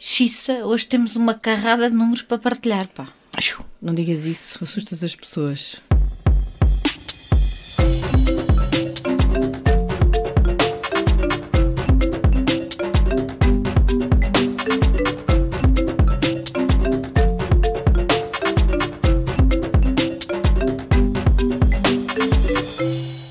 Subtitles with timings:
[0.00, 3.08] Xissa, hoje temos uma carrada de números para partilhar, pá.
[3.82, 5.82] Não digas isso, assustas as pessoas.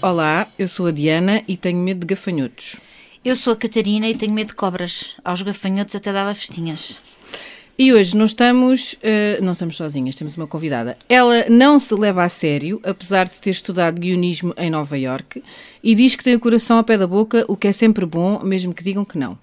[0.02, 2.75] Olá, eu sou a Diana e tenho medo de gafanhotos.
[3.28, 5.18] Eu sou a Catarina e tenho medo de cobras.
[5.21, 6.98] Aos gafanhotos até dava festinhas.
[7.78, 10.97] E hoje não estamos, uh, não estamos sozinhas, temos uma convidada.
[11.10, 15.43] Ela não se leva a sério, apesar de ter estudado guionismo em Nova Iorque,
[15.84, 18.39] e diz que tem o coração ao pé da boca, o que é sempre bom,
[18.46, 19.37] mesmo que digam que não.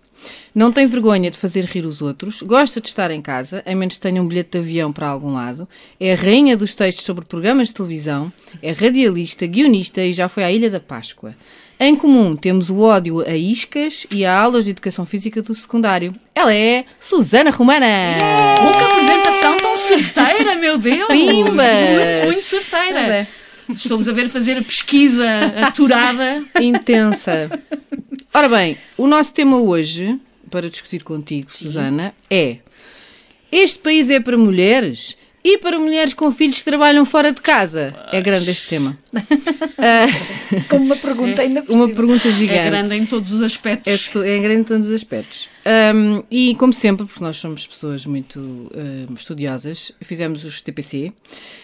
[0.54, 3.96] Não tem vergonha de fazer rir os outros, gosta de estar em casa, a menos
[3.96, 5.68] que tenha um bilhete de avião para algum lado,
[6.00, 8.32] é a rainha dos textos sobre programas de televisão,
[8.62, 11.34] é radialista, guionista e já foi à Ilha da Páscoa.
[11.84, 16.14] Em comum temos o ódio a iscas e a aulas de educação física do secundário.
[16.34, 17.84] Ela é Susana Romana!
[17.84, 18.72] Yeah!
[18.72, 21.08] Que apresentação tão certeira, meu Deus!
[21.08, 21.52] Pimba!
[21.52, 23.00] Muito, muito certeira!
[23.00, 23.26] É.
[23.68, 25.28] Estou-vos a ver fazer a pesquisa
[25.62, 26.42] aturada.
[26.58, 27.50] Intensa.
[28.32, 30.18] Ora bem, o nosso tema hoje,
[30.50, 31.66] para discutir contigo, Sim.
[31.66, 32.60] Susana, é:
[33.52, 35.18] Este país é para mulheres?
[35.44, 37.94] E para mulheres com filhos que trabalham fora de casa?
[38.10, 38.98] É grande este tema.
[40.68, 42.58] Como uma pergunta ainda por Uma pergunta gigante.
[42.58, 44.10] É grande em todos os aspectos.
[44.16, 45.48] É, é grande em todos os aspectos.
[45.66, 51.10] Um, e como sempre, porque nós somos pessoas muito uh, estudiosas, fizemos os TPC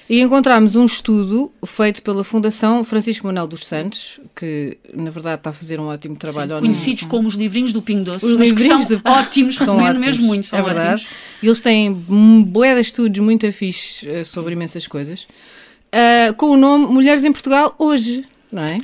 [0.08, 5.50] e encontramos um estudo feito pela Fundação Francisco Manuel dos Santos, que na verdade está
[5.50, 6.54] a fazer um ótimo trabalho.
[6.54, 9.02] Sim, conhecidos como os livrinhos do Pingo Doce, os livrinhos são de...
[9.04, 10.06] ótimos, são ótimos.
[10.06, 11.02] mesmo muito, são É verdade.
[11.02, 11.30] Ótimos.
[11.42, 15.28] Eles têm boé de estudos muito afixos uh, sobre imensas coisas,
[15.94, 18.80] uh, com o nome Mulheres em Portugal Hoje, não é?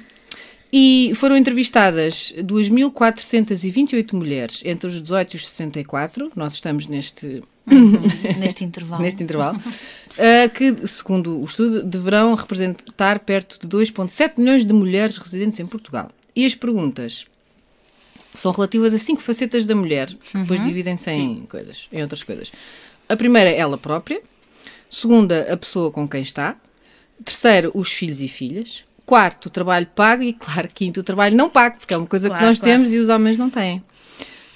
[0.73, 6.33] E foram entrevistadas 2.428 mulheres entre os 18 e os 64.
[6.35, 7.43] Nós estamos neste.
[7.67, 7.99] Uhum,
[8.39, 9.01] neste intervalo.
[9.03, 9.59] neste intervalo.
[9.59, 15.67] Uh, que, segundo o estudo, deverão representar perto de 2,7 milhões de mulheres residentes em
[15.67, 16.11] Portugal.
[16.35, 17.27] E as perguntas
[18.35, 20.67] são relativas a cinco facetas da mulher, que depois uhum.
[20.67, 22.53] dividem-se em coisas, em outras coisas.
[23.09, 24.21] A primeira, ela própria.
[24.91, 26.57] Segunda, a pessoa com quem está.
[27.25, 28.85] Terceiro, os filhos e filhas.
[29.05, 32.29] Quarto, o trabalho pago e, claro, quinto, o trabalho não pago, porque é uma coisa
[32.29, 32.73] claro, que nós claro.
[32.73, 33.83] temos e os homens não têm.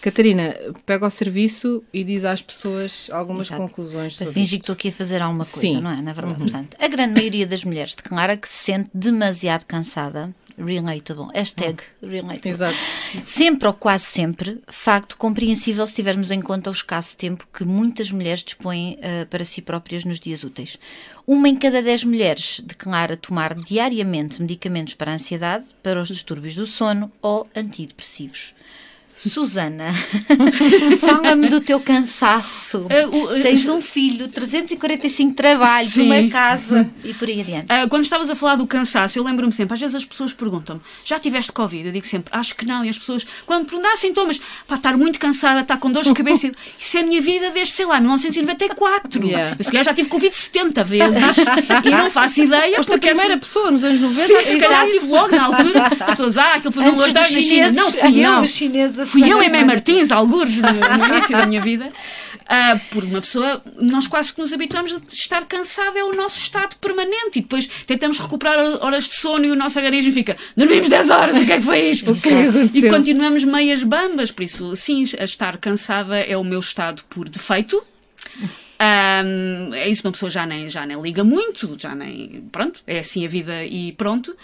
[0.01, 0.57] Catarina,
[0.87, 3.61] pega o serviço e diz às pessoas algumas Exato.
[3.61, 5.81] conclusões Para fingir que estou aqui a fazer alguma coisa, Sim.
[5.81, 6.01] não é?
[6.01, 6.49] Na verdade, uhum.
[6.49, 10.35] portanto, a grande maioria das mulheres declara que se sente demasiado cansada
[10.65, 11.29] relatable.
[11.35, 12.51] Hashtag relatable.
[12.51, 12.77] Exato.
[13.25, 18.11] Sempre ou quase sempre, facto compreensível se tivermos em conta o escasso tempo que muitas
[18.11, 20.79] mulheres dispõem uh, para si próprias nos dias úteis.
[21.27, 26.55] Uma em cada dez mulheres declara tomar diariamente medicamentos para a ansiedade, para os distúrbios
[26.55, 28.55] do sono ou antidepressivos.
[29.29, 29.93] Susana,
[30.99, 32.87] fala-me do teu cansaço.
[32.87, 36.07] Uh, uh, Tens um filho, 345 trabalhos, sim.
[36.07, 37.67] uma casa e por aí adiante.
[37.71, 40.81] Uh, quando estavas a falar do cansaço, eu lembro-me sempre, às vezes as pessoas perguntam-me,
[41.05, 41.87] já tiveste Covid?
[41.87, 42.83] Eu digo sempre, acho que não.
[42.83, 46.15] E as pessoas, quando perguntam, ah, sintomas, para estar muito cansada, estar com dores de
[46.15, 49.27] cabeça, isso é a minha vida desde, sei lá, 1994.
[49.27, 49.57] Yeah.
[49.59, 51.23] Eu se calhar já tive Covid 70 vezes
[51.85, 52.77] e não faço ideia.
[52.77, 54.27] Foste porque a primeira assim, pessoa nos anos 90.
[54.27, 55.87] Sim, se calhar tive logo na altura.
[55.87, 57.73] As pessoas, ah, aquilo foi num lockdown na China.
[57.73, 59.10] Não, fui eu.
[59.11, 61.87] Fui eu, Emé Martins, alguns no, no início da minha vida.
[61.87, 66.39] Uh, por uma pessoa, nós quase que nos habituamos a estar cansado, é o nosso
[66.39, 67.39] estado permanente.
[67.39, 71.37] E depois tentamos recuperar horas de sono e o nosso organismo fica: dormimos 10 horas,
[71.37, 72.13] o que é que foi isto?
[72.13, 74.31] É e continuamos meias bambas.
[74.31, 77.83] Por isso, sim, a estar cansada é o meu estado por defeito.
[78.81, 82.49] Um, é isso, uma pessoa já nem, já nem liga muito, já nem.
[82.51, 84.35] Pronto, é assim a vida e pronto.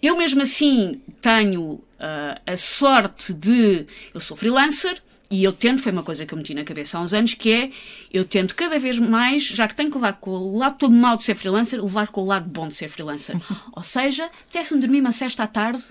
[0.00, 3.86] Eu mesmo assim tenho uh, a sorte de.
[4.12, 5.00] Eu sou freelancer
[5.32, 7.50] e eu tento, foi uma coisa que eu meti na cabeça há uns anos, que
[7.50, 7.70] é
[8.12, 11.16] eu tento cada vez mais, já que tenho que levar com o lado todo mal
[11.16, 13.36] de ser freelancer, levar com o lado bom de ser freelancer.
[13.74, 15.82] Ou seja, apetece-me dormir uma sexta à tarde,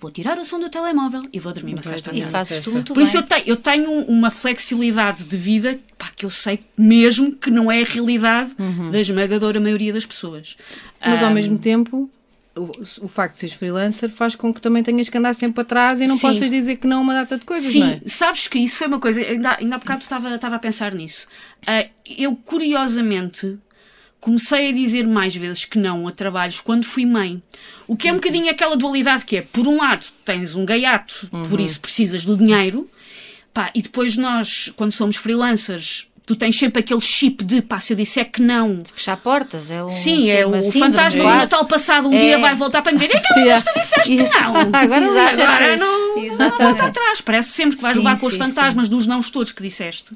[0.00, 2.26] vou tirar o som do telemóvel e vou dormir uma sexta à tarde.
[2.26, 6.10] E fazes tu muito Por isso eu tenho, eu tenho uma flexibilidade de vida pá,
[6.16, 8.90] que eu sei mesmo que não é a realidade uhum.
[8.90, 10.56] da esmagadora maioria das pessoas.
[11.04, 12.10] Mas um, ao mesmo tempo
[12.60, 12.70] o,
[13.02, 16.06] o, facto de seres freelancer faz com que também tenhas que andar sempre atrás e
[16.06, 16.22] não Sim.
[16.22, 18.00] possas dizer que não a uma data de coisas, Sim, é?
[18.06, 21.26] sabes que isso foi uma coisa, ainda, ainda há bocado estava, estava a pensar nisso.
[21.62, 23.58] Uh, eu, curiosamente,
[24.20, 27.42] comecei a dizer mais vezes que não a trabalhos quando fui mãe.
[27.88, 28.20] O que é um uhum.
[28.20, 31.42] bocadinho aquela dualidade que é, por um lado, tens um gaiato, uhum.
[31.42, 32.88] por isso precisas do dinheiro,
[33.52, 37.92] pá, e depois nós, quando somos freelancers, tu tens sempre aquele chip de pá, se
[37.92, 38.84] eu disser que não.
[38.94, 39.88] Fechar portas, é um.
[39.88, 41.28] Sim, é o síndrome, fantasma do.
[41.28, 42.20] Natal passado um É.
[42.20, 44.56] dia vai voltar para me dizer, então, mas tu disseste que não.
[44.72, 45.42] Agora Exato.
[45.42, 47.20] Agora não, não volta atrás.
[47.20, 50.14] Parece sempre que vais Sim, levar com os sim, fantasmas dos nãos todos que disseste.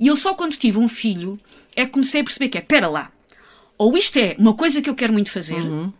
[0.00, 1.38] E eu só quando tive um filho
[1.76, 3.08] é que comecei a perceber que é, pera lá,
[3.78, 5.92] ou isto é uma coisa que eu quero muito fazer, Uhum.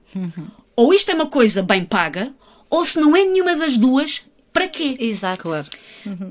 [0.75, 2.33] ou isto é uma coisa bem paga,
[2.69, 4.23] ou se não é nenhuma das duas,
[4.53, 4.97] para quê?
[4.99, 5.43] Exato.
[5.45, 5.67] Claro.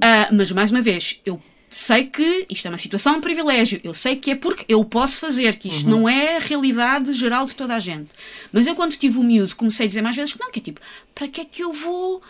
[0.01, 1.39] Ah, mas mais uma vez, eu
[1.75, 5.17] sei que isto é uma situação de privilégio, eu sei que é porque eu posso
[5.17, 8.09] fazer, que isto não é a realidade geral de toda a gente.
[8.51, 10.61] Mas eu, quando tive o miúdo, comecei a dizer mais vezes que não, que é
[10.61, 10.79] tipo,
[11.13, 12.21] para que é que eu vou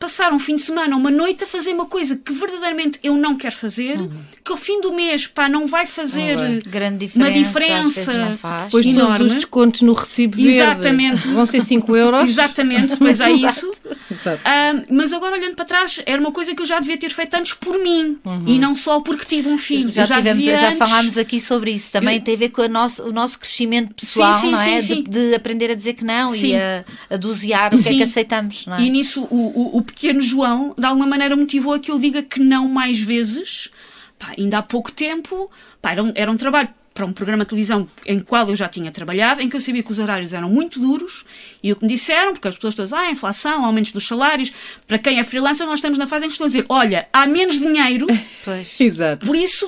[0.00, 3.36] passar um fim de semana, uma noite a fazer uma coisa que verdadeiramente eu não
[3.36, 3.98] quero fazer,
[4.42, 6.60] que ao fim do mês, pá, não vai fazer vai.
[6.62, 7.84] Grande uma diferença.
[7.84, 8.68] vezes diferença.
[8.70, 9.18] Pois Enorme.
[9.18, 11.28] todos os descontos no recibo verde Exatamente.
[11.28, 12.28] vão ser 5 euros.
[12.30, 13.70] Exatamente, depois há isso.
[14.10, 14.40] Exato.
[14.44, 17.34] Ah, mas agora olhando para trás, era uma coisa que eu já devia ter feito
[17.34, 19.90] antes por mim e não só porque tive um filho.
[19.90, 21.92] Já, já tivemos, devia já falámos aqui sobre isso.
[21.92, 24.60] Também Eu- tem a ver com a nosso, o nosso crescimento pessoal, Sim, sim, não
[24.62, 24.80] é?
[24.80, 25.02] sim, sim.
[25.04, 26.52] De, de aprender a dizer que não Sim.
[26.52, 28.82] e a, a dosear o que é que aceitamos, não é?
[28.82, 32.22] E nisso o, o, o pequeno João, de alguma maneira, motivou a que eu diga
[32.22, 33.70] que não mais vezes.
[34.18, 35.50] Pá, ainda há pouco tempo,
[35.80, 38.68] pá, era, um, era um trabalho para um programa de televisão em qual eu já
[38.68, 41.24] tinha trabalhado, em que eu sabia que os horários eram muito duros,
[41.62, 44.52] e o que me disseram, porque as pessoas todas, ah, inflação, aumentos dos salários,
[44.86, 47.26] para quem é freelancer, nós estamos na fase em que estão a dizer, olha, há
[47.26, 48.06] menos dinheiro,
[48.44, 48.76] Pois.
[48.80, 49.24] Exato.
[49.24, 49.66] por isso,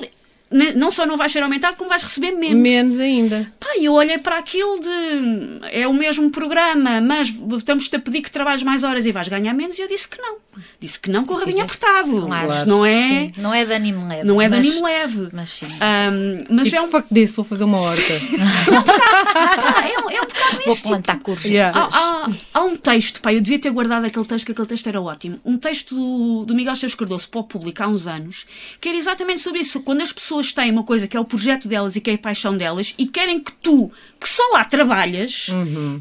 [0.75, 2.55] não só não vais ser aumentado, como vais receber menos.
[2.61, 3.51] Menos ainda.
[3.59, 8.21] Pá, e eu olhei para aquilo de é o mesmo programa, mas estamos-te a pedir
[8.21, 10.37] que trabalhes mais horas e vais ganhar menos, e eu disse que não.
[10.79, 11.83] Disse que não com o rabinho Fizeste.
[11.85, 12.21] apertado.
[12.27, 12.47] Claro.
[12.47, 14.23] Mas Não é, Sim, não é de ânimo leve.
[14.23, 15.29] não é de mas, ânimo leve.
[15.33, 15.65] Mas sim.
[15.79, 18.13] Ahm, mas Tipo, é um, fuck disso, vou fazer uma horta.
[18.63, 20.83] pá, é, um, é um bocado Vou isso.
[20.83, 21.49] plantar courgettes.
[21.51, 21.77] Yeah.
[21.79, 24.87] Há, há- há um texto, pá, eu devia ter guardado aquele texto, que aquele texto
[24.87, 25.39] era ótimo.
[25.43, 28.45] Um texto do, do Miguel Chaves Cardoso para o público há uns anos,
[28.79, 29.81] que era exatamente sobre isso.
[29.81, 32.17] Quando as pessoas têm uma coisa que é o projeto delas e que é a
[32.17, 35.47] paixão delas e querem que tu, que só lá trabalhas,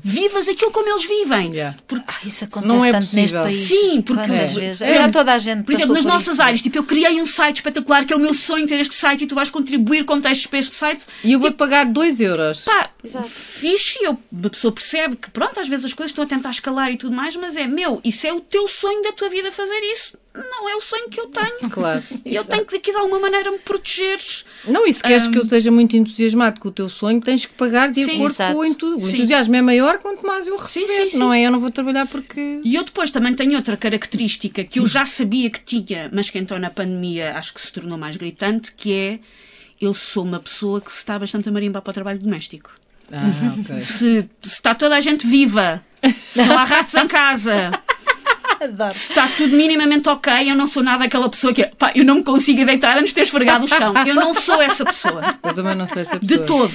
[0.02, 1.50] vivas aquilo como eles vivem.
[1.52, 1.76] Yeah.
[1.86, 3.42] Porque Ah, isso acontece Não é tanto neste possível.
[3.42, 3.58] país.
[3.58, 4.46] Sim, porque- É.
[4.46, 4.78] vezes?
[4.78, 6.42] Já toda a gente Por exemplo, nas nossas isso.
[6.42, 9.24] áreas, tipo, eu criei um site espetacular que é o meu sonho ter este site
[9.24, 11.06] e tu vais contribuir com textos para este site.
[11.24, 12.64] E eu vou-te pagar 2 euros.
[12.64, 13.28] Pá, Exato.
[13.28, 16.90] fixe, eu, a pessoa percebe que, pronto, às vezes as coisas estão a tentar escalar
[16.90, 19.78] e tudo mais, mas é meu, isso é o teu sonho da tua vida fazer
[19.92, 20.16] isso.
[20.34, 21.52] Não é o sonho que eu tenho.
[21.70, 22.02] Claro.
[22.24, 24.18] E eu tenho que, de alguma maneira, me proteger.
[24.66, 27.52] Não, e se queres que eu esteja muito entusiasmado com o teu sonho, tens que
[27.54, 28.54] pagar de Sim, acordo exato.
[28.54, 29.06] com o entusiasmo.
[29.06, 30.86] O entusiasmo é maior quanto mais eu receber.
[31.04, 31.18] sim, sim.
[31.18, 31.42] Não é?
[31.42, 32.60] Eu não vou trabalhar porque.
[32.64, 36.38] E eu depois também tenho outra característica que eu já sabia que tinha, mas que
[36.38, 39.18] então na pandemia acho que se tornou mais gritante, que é
[39.80, 42.70] eu sou uma pessoa que se está bastante a marimbar para o trabalho doméstico.
[43.10, 43.26] Ah,
[43.60, 43.80] ok.
[43.80, 45.84] Se, se está toda a gente viva,
[46.30, 47.70] se não há ratos em casa,
[48.60, 48.92] Adoro.
[48.92, 52.16] se está tudo minimamente ok, eu não sou nada aquela pessoa que pá, eu não
[52.16, 53.92] me consigo deitar antes de ter esfregado o chão.
[54.06, 55.22] Eu não sou essa pessoa.
[55.42, 56.70] Eu também não sou essa De pessoa.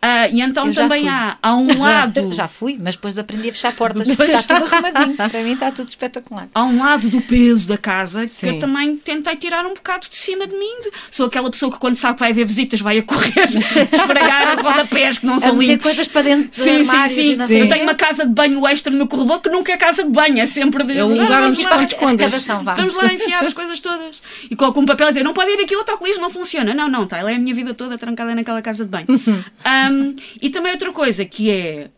[0.00, 1.08] Ah, e então também fui.
[1.08, 2.32] há, há um lado.
[2.32, 4.06] Já fui, mas depois aprendi a fechar portas.
[4.08, 5.16] Está tudo arrumadinho.
[5.16, 6.48] Para mim está tudo espetacular.
[6.54, 8.48] Há um lado do peso da casa que Sim.
[8.48, 10.74] eu também tentei tirar um bocado de cima de mim.
[11.10, 13.48] Sou aquela pessoa que quando sabe que vai haver visitas vai a correr,
[13.92, 15.82] esfregar rodapés que não A são limpos.
[15.82, 17.46] coisas para dentro de Sim, sim, sim.
[17.46, 20.10] sei Eu tenho uma casa de banho extra no corredor que nunca é casa de
[20.10, 20.98] banho, é sempre de.
[20.98, 22.22] É lugar Vamos onde.
[22.24, 22.74] Escavação, vá.
[22.74, 24.22] Vamos lá enfiar as coisas todas.
[24.50, 26.74] E coloco um papel a dizer: não pode ir aqui, o autocolismo não funciona.
[26.74, 27.18] Não, não, tá.
[27.18, 29.06] Ela é a minha vida toda trancada naquela casa de banho.
[29.08, 29.95] Um,
[30.40, 31.90] e também outra coisa que é.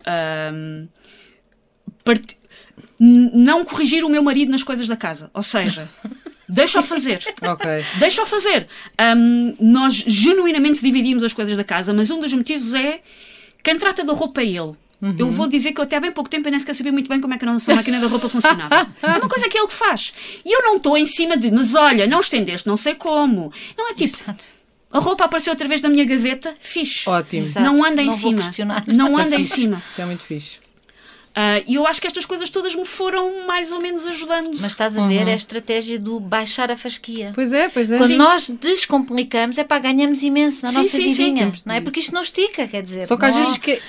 [0.53, 0.89] um,
[2.05, 2.37] part-
[2.99, 5.31] Não corrigir o meu marido nas coisas da casa.
[5.35, 5.89] Ou seja,
[6.49, 7.21] deixa-o fazer.
[7.43, 7.67] Ok.
[7.99, 8.67] Deixa-o fazer.
[9.17, 13.01] Um, nós genuinamente dividimos as coisas da casa, mas um dos motivos é
[13.63, 14.73] quem trata da roupa é ele.
[15.17, 17.09] Eu vou dizer que eu até há bem pouco tempo eu nem sequer sabia muito
[17.09, 18.89] bem como é que a nossa máquina da roupa funcionava.
[19.01, 20.13] É uma coisa que é ele que faz.
[20.45, 23.53] E eu não estou em cima de, mas olha, não estendeste, não sei como.
[23.77, 24.45] Não é tipo, Exato.
[24.91, 27.09] A roupa apareceu outra vez na minha gaveta, fixe.
[27.09, 27.43] Ótimo.
[27.43, 27.65] Exato.
[27.67, 28.43] Não anda em Não cima.
[28.87, 29.83] Não é anda em cima.
[29.91, 30.59] Isso é muito fixe.
[31.41, 34.49] Ah, E eu acho que estas coisas todas me foram mais ou menos ajudando.
[34.61, 37.31] Mas estás a ver, é a estratégia do baixar a fasquia.
[37.33, 37.99] Pois é, pois é.
[37.99, 38.17] Quando Sim.
[38.17, 41.25] nós descomplicamos, é para ganhamos imenso na Sim, nossa sim, sim.
[41.35, 41.81] vidinha, não é?
[41.81, 43.07] Porque isto não estica, quer dizer.
[43.07, 43.81] Só que às não- vezes que.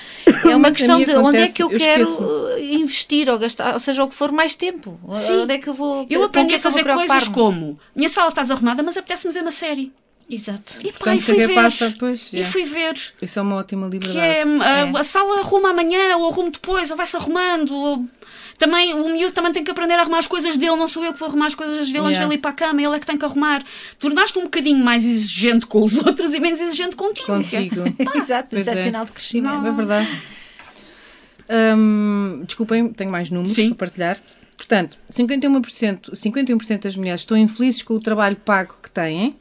[0.48, 2.28] É uma A questão de onde é acontece, que eu, eu quero esqueço-me.
[2.28, 5.00] uh, investir ou gastar, ou seja, o que for mais tempo.
[5.16, 5.42] Sim.
[5.42, 6.06] Onde é que eu vou.
[6.08, 9.42] Eu aprendi a é vou fazer coisas como: minha sala está desarrumada, mas apetece-me ver
[9.42, 9.92] uma série.
[10.30, 10.74] Exato.
[10.84, 11.56] E pá, e fui ver.
[11.56, 12.52] passa, pois, E yeah.
[12.52, 12.96] fui ver.
[13.20, 14.20] Isso é uma ótima Que liberdade.
[14.20, 14.92] é, a, É.
[15.00, 17.72] a sala arruma amanhã, ou arrumo depois, ou vai-se arrumando.
[17.74, 18.06] ou-
[18.60, 21.14] Também o miúdo também tem que aprender a arrumar as coisas dele, não sou eu
[21.14, 22.26] que vou arrumar as coisas dele antes de Yeah.
[22.26, 23.64] ele ir para a cama, ele é que tem que arrumar.
[23.98, 27.26] Tornaste um bocadinho mais exigente com os outros e menos exigente contigo.
[27.26, 27.82] Contigo.
[28.16, 28.84] Exato, Pois isso é, é.
[28.84, 29.66] sinal de crescimento.
[29.66, 30.10] É verdade.
[31.50, 33.70] Hum, desculpem, tenho mais números Sim.
[33.70, 34.18] para partilhar.
[34.56, 39.36] Portanto, 51%, 51% das mulheres estão infelizes com o trabalho pago que têm.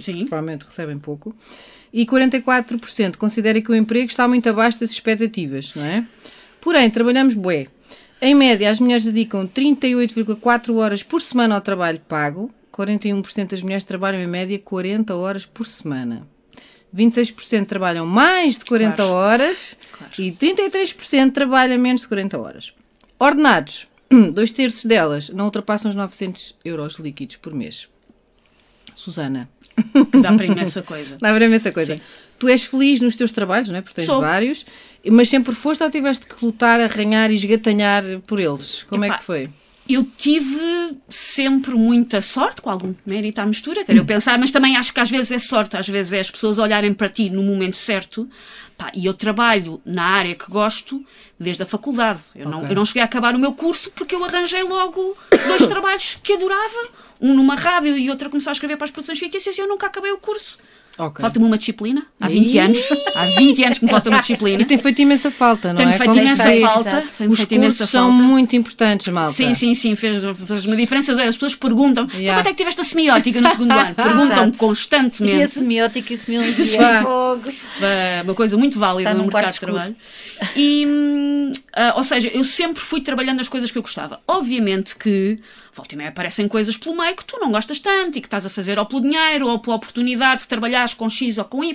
[0.00, 0.26] Sim.
[0.26, 1.34] provavelmente recebem pouco.
[1.92, 6.06] E 44% considera que o emprego está muito abaixo das expectativas, não é?
[6.60, 7.68] Porém, trabalhamos bué.
[8.20, 12.50] Em média, as mulheres dedicam 38,4 horas por semana ao trabalho pago.
[12.72, 16.26] 41% das mulheres trabalham em média 40 horas por semana.
[16.96, 19.10] 26% trabalham mais de 40 Claro.
[19.12, 20.12] horas Claro.
[20.18, 22.72] e 33% trabalham menos de 40 horas.
[23.18, 23.86] Ordenados,
[24.32, 27.88] dois terços delas não ultrapassam os 900 euros líquidos por mês.
[28.94, 29.48] Susana,
[30.10, 31.16] Que dá para imensa coisa.
[31.20, 31.96] dá para essa coisa.
[31.96, 32.02] Sim.
[32.38, 33.80] Tu és feliz nos teus trabalhos, não é?
[33.80, 34.20] Porque tens Sou.
[34.20, 34.66] vários,
[35.10, 38.82] mas sempre foste ou tiveste que lutar, arranhar e esgatanhar por eles?
[38.84, 39.50] Como é que foi?
[39.88, 44.76] Eu tive sempre muita sorte, com algum mérito à mistura, quero eu pensar, mas também
[44.76, 47.42] acho que às vezes é sorte, às vezes é as pessoas olharem para ti no
[47.42, 48.28] momento certo.
[48.78, 51.04] Pá, e eu trabalho na área que gosto
[51.38, 52.20] desde a faculdade.
[52.34, 52.70] Eu, não, Ok.
[52.70, 56.32] eu não cheguei a acabar o meu curso porque eu arranjei logo dois trabalhos que
[56.32, 56.88] adorava,
[57.20, 59.68] um numa rádio e outro a começar a escrever para as produções fictícias e eu
[59.68, 60.58] nunca acabei o curso.
[60.96, 61.20] Ok.
[61.20, 62.58] Falta-me uma disciplina, há 20 Ih.
[62.60, 62.78] anos.
[63.16, 64.62] Há 20 anos que me falta uma disciplina.
[64.62, 65.96] E tem feito imensa falta, não Tem-me é?
[65.98, 66.88] feito Como imensa sei, falta.
[66.88, 67.08] Exato.
[67.18, 68.22] Tem-me Os feito imensa são falta.
[68.22, 69.32] muito importantes, malta.
[69.32, 71.12] Sim, sim, sim, fez, fez uma diferença.
[71.12, 72.38] As pessoas perguntam: "Então Yeah.
[72.40, 73.94] quanto é que tiveste a semiótica no segundo ano?
[73.96, 74.58] Perguntam Exato.
[74.58, 75.36] constantemente.
[75.38, 77.02] E a semiótica e a semiologia.
[77.02, 77.52] Fogo.
[77.82, 79.96] É uma coisa muito válida Está no mercado de trabalho.
[80.56, 80.86] E,
[81.74, 84.20] ah, ou seja, eu sempre fui trabalhando as coisas que eu gostava.
[84.28, 85.38] Obviamente que
[85.74, 88.46] volta e meia aparecem coisas pelo meio que tu não gostas tanto e que estás
[88.46, 91.74] a fazer ou pelo dinheiro ou pela oportunidade de trabalhares com X ou com Y.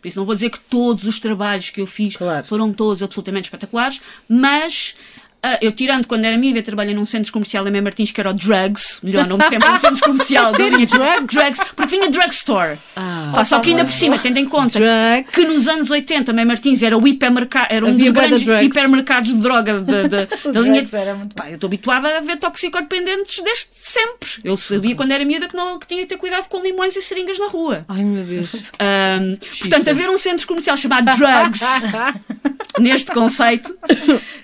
[0.00, 2.46] Por isso não vou dizer que todos os trabalhos que eu fiz Claro.
[2.46, 4.94] foram todos absolutamente espetaculares, mas.
[5.42, 8.30] Ah, eu, tirando quando era amiga, trabalhei num centro comercial em Mem Martins que era
[8.30, 10.52] o Drugs, melhor nome sempre no centro comercial.
[10.52, 11.34] da linha Drugs?
[11.34, 12.78] Drugs, porque vinha Drugstore.
[12.96, 13.32] Ah.
[13.34, 15.32] Pá, só que ainda por cima, tendo em conta Drugs.
[15.34, 18.42] que nos anos 80 Mãe Martins era o hipermercado, era um Havia dos de grandes
[18.44, 18.66] drugs.
[18.66, 20.18] hipermercados de droga da, da,
[20.52, 20.74] da linha.
[20.76, 24.28] drugs era muito Pá, eu estou habituada a ver toxicodependentes desde sempre.
[24.42, 27.02] Eu sabia quando era miúda que, não, que tinha que ter cuidado com limões e
[27.02, 27.84] seringas na rua.
[27.88, 28.52] Ai, meu Deus.
[28.78, 31.60] Ahm, portanto, haver um centro comercial chamado Drugs
[32.78, 33.76] neste conceito.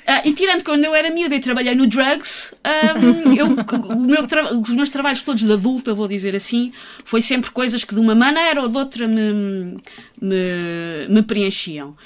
[0.07, 4.23] ah, e tirando quando eu era miúda e trabalhei no Drugs, ahm, eu, o meu
[4.61, 6.73] os meus trabalhos todos de adulta, vou dizer assim,
[7.05, 9.79] foi sempre coisas que de uma maneira ou de outra me,
[10.21, 11.97] me, me preenchiam.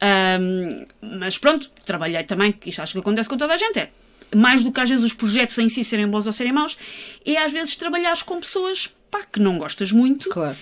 [0.00, 0.84] Ahm,
[1.18, 3.90] mas pronto, trabalhei também, que isto acho que acontece com toda a gente, é
[4.34, 6.76] mais do que às vezes os projetos em si serem bons ou serem maus,
[7.24, 10.56] é às vezes trabalhares com pessoas pá, que não gostas muito Claro.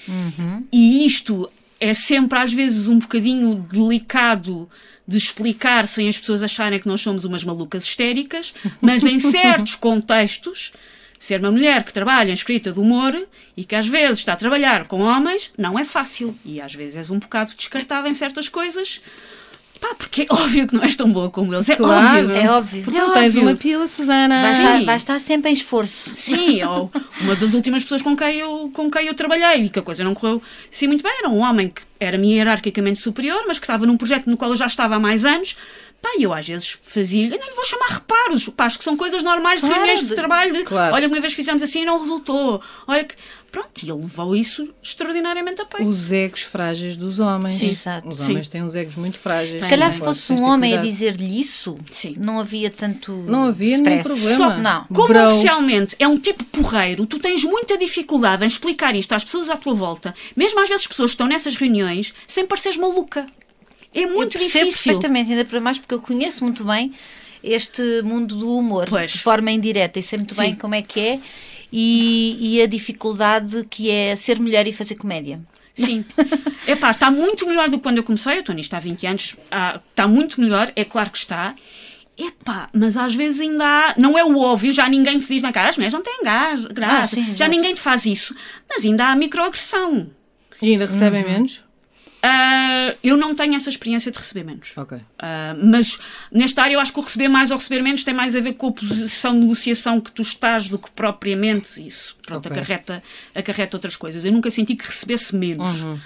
[0.71, 1.51] e isto
[1.81, 4.69] é sempre às vezes um bocadinho delicado
[5.07, 9.75] de explicar sem as pessoas acharem que nós somos umas malucas histéricas, mas em certos
[9.77, 10.73] contextos,
[11.19, 13.15] ser uma mulher que trabalha em escrita de humor
[13.57, 16.37] e que às vezes está a trabalhar com homens não é fácil.
[16.45, 19.01] E às vezes és um bocado descartada em certas coisas.
[19.89, 21.69] Pá, porque é óbvio que não és tão boa como eles.
[21.69, 22.21] É Claro.
[22.27, 22.37] óbvio.
[22.37, 22.83] É óbvio.
[22.85, 23.43] Porque É não tens óbvio.
[23.43, 24.41] uma pila, Susana.
[24.41, 26.13] Vai estar, vai estar sempre em esforço.
[26.15, 29.79] Sim, ou uma das últimas pessoas com quem, eu, com quem eu trabalhei e que
[29.79, 33.59] a coisa não correu assim muito bem era um homem que era-me hierarquicamente superior, mas
[33.59, 35.57] que estava num projeto no qual eu já estava há mais anos.
[36.05, 38.85] Pá, e eu às vezes fazia-lhe, eu nem lhe vou chamar reparos, pá, acho que
[38.85, 40.95] são coisas normais de Claro, reuniões de de- trabalho, de, Claro.
[40.95, 43.15] olha, uma vez fizemos assim e não resultou, olha que.
[43.51, 45.89] Pronto, e ele levou isso extraordinariamente a peito.
[45.89, 47.57] Os egos frágeis dos homens.
[47.57, 48.09] Sim, exato.
[48.09, 48.33] Os Sim.
[48.33, 49.61] homens têm uns egos muito frágeis.
[49.63, 52.17] Se calhar Não se fosse um homem a dizer-lhe isso, Sim.
[52.19, 53.13] não havia tanto.
[53.13, 54.09] Não havia nenhum stress.
[54.23, 54.37] problema.
[54.37, 54.85] Só- Não.
[54.93, 55.29] Como Bro.
[55.29, 59.57] oficialmente é um tipo porreiro, tu tens muita dificuldade em explicar isto às pessoas à
[59.57, 63.25] tua volta, mesmo às vezes pessoas que estão nessas reuniões, sem pareceres maluca.
[63.95, 64.93] É Eu muito percebo difícil.
[64.95, 66.93] perfeitamente, ainda para mais porque eu conheço muito bem
[67.43, 69.13] este mundo do humor Pois.
[69.13, 70.41] de forma indireta e sei muito Sim.
[70.41, 71.21] bem como é que é
[71.73, 75.41] e, e a dificuldade que é ser mulher e fazer comédia.
[75.75, 76.05] Sim.
[76.69, 78.37] Epá, está muito melhor do que quando eu comecei.
[78.37, 79.37] Eu estou nisto há 20 anos.
[79.51, 81.55] Ah, Está muito melhor, é claro que está.
[82.17, 83.95] Epá, mas às vezes ainda há.
[83.99, 86.65] Não é o óbvio, já ninguém te diz na cara, as mulheres não têm gás,
[86.67, 87.17] graça.
[87.21, 88.33] Ah, sim, já ninguém te faz isso.
[88.71, 90.09] Mas ainda há microagressão.
[90.63, 91.31] E ainda recebem Uhum.
[91.31, 91.64] menos?
[92.27, 94.73] Ah, eu não tenho essa experiência de receber menos.
[94.77, 94.99] Ok.
[95.19, 95.99] Ah, mas
[96.33, 98.55] nesta área eu acho que o receber mais ou receber menos tem mais a ver
[98.55, 102.17] com a posição de negociação que tu estás do que propriamente isso.
[102.27, 102.53] Pronto, Ok.
[102.59, 103.03] acarreta,
[103.35, 104.25] acarreta outras coisas.
[104.25, 105.83] Eu nunca senti que recebesse menos.
[105.83, 106.01] Uhum.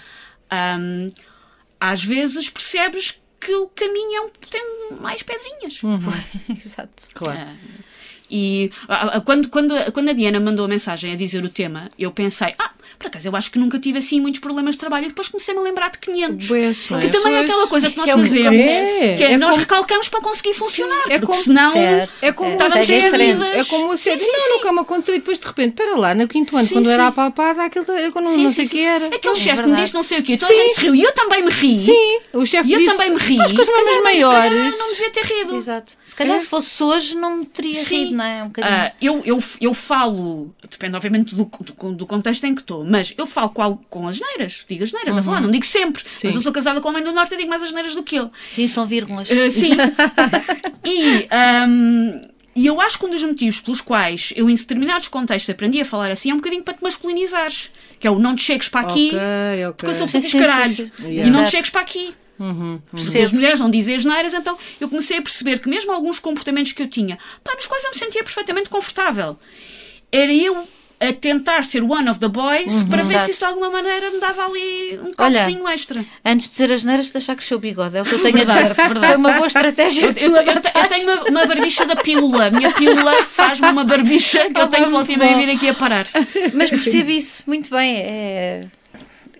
[1.80, 4.62] Às vezes percebes que o caminho é um, tem
[5.00, 5.80] mais pedrinhas.
[6.50, 7.02] Exato.
[7.14, 7.38] Claro.
[7.38, 7.54] Ah,
[8.30, 8.70] e
[9.24, 12.70] quando, quando, quando a Diana mandou a mensagem a dizer o tema, eu pensei, ah,
[12.98, 15.06] por acaso eu acho que nunca tive assim muitos problemas de trabalho.
[15.06, 16.46] E depois comecei-me a lembrar de 500.
[16.48, 17.00] Pois, é?
[17.00, 17.50] Que também é Pois.
[17.50, 20.54] aquela coisa que nós É fazemos, É, que é, é nós como- recalcamos para conseguir
[20.54, 22.12] funcionar, é porque como- senão Certo.
[22.22, 23.54] É como É, vidas.
[23.56, 24.20] É como assédio.
[24.20, 24.52] Sim, sim, não, sim.
[24.52, 25.14] nunca me aconteceu.
[25.14, 27.08] E depois de repente, espera lá, no quinto ano, Sim, quando eu era sim.
[27.08, 28.74] apalpada, aquilo eu não, Sim, não sim, sei o sim.
[28.76, 29.06] que era.
[29.06, 29.82] Aquele É chefe me verdade.
[29.82, 30.62] disse não sei o quê, toda a Sim.
[30.62, 31.74] gente se riu e eu também me ri.
[31.74, 32.92] Sim, o chefe E eu disse.
[32.92, 33.32] também me ri.
[33.34, 34.78] Estás com as calhar maiores.
[34.78, 35.56] Não devia ter rido.
[35.56, 35.92] Exato.
[36.04, 36.40] Se calhar É.
[36.40, 38.42] se fosse hoje não me teria Sim, rido não é?
[38.42, 38.74] Um bocadinho.
[38.74, 43.14] Ah, eu, eu, eu falo, depende obviamente do, do, do contexto em que estou, mas
[43.16, 46.02] eu falo com, com as neiras, digo as neiras a falar, não digo sempre.
[46.22, 48.02] Mas eu sou casada com um homem do Norte e digo mais as neiras do
[48.02, 48.30] que ele.
[48.50, 49.28] Sim, são vírgulas.
[49.30, 49.70] Uh, sim.
[50.84, 51.28] e,
[51.68, 52.20] um,
[52.54, 55.84] e eu acho que um dos motivos pelos quais eu, em determinados contextos, aprendi a
[55.84, 57.70] falar assim é um bocadinho para te masculinizares.
[58.00, 59.72] Que é o não te chegues para aqui, Ok, ok.
[59.76, 60.74] porque eu sou Sim, filho sim, caralho.
[60.74, 61.04] sim, sim.
[61.06, 61.32] E Yeah.
[61.32, 62.14] não te chegues para aqui.
[62.38, 63.24] Porque Percebo.
[63.24, 66.72] as mulheres não dizem as neiras, então eu comecei a perceber que mesmo alguns comportamentos
[66.72, 69.36] que eu tinha, pá, nos quais eu me sentia perfeitamente confortável,
[70.12, 70.66] era eu
[71.00, 73.24] a tentar ser one of the boys para ver Exato.
[73.26, 76.04] se isso de alguma maneira me dava ali um calcinho extra.
[76.24, 77.96] Antes de dizer as neiras, deixar crescer o bigode.
[77.96, 78.82] É o que eu tenho a Verdade, dizer.
[78.88, 79.06] verdade.
[79.06, 80.06] Foi uma boa estratégia.
[80.06, 82.46] Eu, eu- eu eu tenho uma, uma barbicha da pílula.
[82.46, 85.74] A minha pílula faz-me uma barbicha que eu tenho que voltar e vir aqui a
[85.74, 86.06] parar.
[86.54, 87.94] Mas percebo isso muito bem.
[87.98, 88.66] É,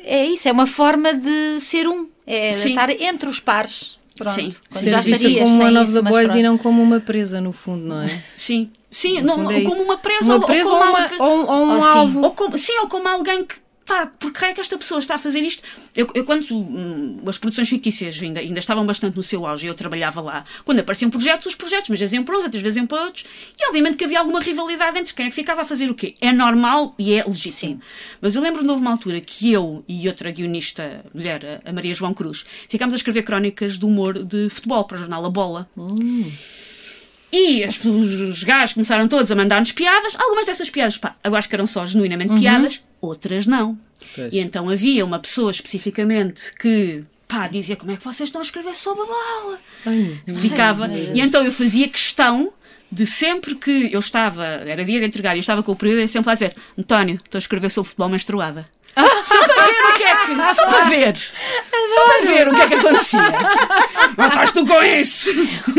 [0.04, 2.06] é isso, é uma forma de ser um.
[2.30, 2.68] É Sim.
[2.70, 3.96] estar entre os pares.
[4.18, 4.34] Pronto.
[4.34, 4.52] Sim.
[4.70, 5.58] Quando já estarias como
[5.94, 8.22] the mas boys e não como uma presa, no fundo, não é?
[8.36, 11.02] Sim, sim, não, é ou como uma presa, Uma ou, presa ou ou, como uma-
[11.04, 11.88] alguém- ou- ou um Ou sim.
[11.88, 12.22] alvo.
[12.22, 13.54] ou como- sim, ou como alguém que.
[13.88, 15.62] Pá, porque é que esta pessoa está a fazer isto?
[15.96, 19.74] Eu, eu quando hum, as produções fictícias ainda, ainda estavam bastante no seu auge, eu
[19.74, 20.44] trabalhava lá.
[20.62, 23.02] Quando apareciam projetos, os projetos, mas às vezes iam para uns, outras vezes iam para
[23.02, 23.24] outros.
[23.58, 26.14] E obviamente que havia alguma rivalidade entre quem é que ficava a fazer o quê.
[26.20, 27.80] É normal e é legítimo.
[28.20, 32.12] Mas eu lembro de uma altura que eu e outra guionista, mulher, a Maria João
[32.12, 35.66] Cruz, ficámos a escrever crónicas de humor de futebol para o jornal A Bola.
[37.30, 40.14] E as- os gajos começaram todos a mandar-nos piadas.
[40.18, 43.78] Algumas dessas piadas, pá, eu acho que eram só genuinamente piadas, outras não.
[44.14, 44.32] Pois.
[44.32, 48.44] E então havia uma pessoa especificamente que, pá, dizia como é que vocês estão a
[48.44, 49.58] escrever sobre a bola.
[49.86, 50.88] Ai, Ficava.
[50.88, 52.52] E então eu fazia questão
[52.90, 56.00] de sempre que eu estava, era dia de entregar e eu estava com o período,
[56.00, 58.66] eu sempre lá a dizer: António, estou a escrever sobre futebol menstruada.
[59.26, 60.54] Só para ver o que é que.
[60.54, 61.16] Só para ver.
[61.16, 63.20] Só para ver o que é que acontecia.
[64.16, 65.30] Não estás tu com isso.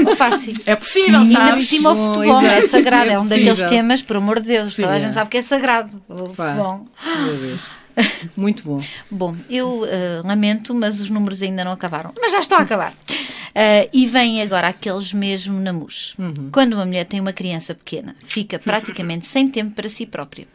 [0.09, 0.53] Opa, sim.
[0.65, 1.67] É possível, Ainda por sabes?
[1.67, 4.91] cima o futebol é sagrado, é, É um daqueles temas, por amor de Deus, toda
[4.91, 5.13] a Sim, gente é.
[5.13, 6.87] sabe que é sagrado o futebol.
[7.03, 7.59] meu Deus.
[8.35, 8.81] Muito bom.
[9.09, 12.13] Bom, eu eh, lamento, mas os números ainda não acabaram.
[12.19, 12.93] Mas já estão a acabar.
[13.55, 16.15] Eh, e vêm agora aqueles mesmo namus.
[16.51, 20.47] Quando uma mulher tem uma criança pequena, fica praticamente sem tempo para si própria.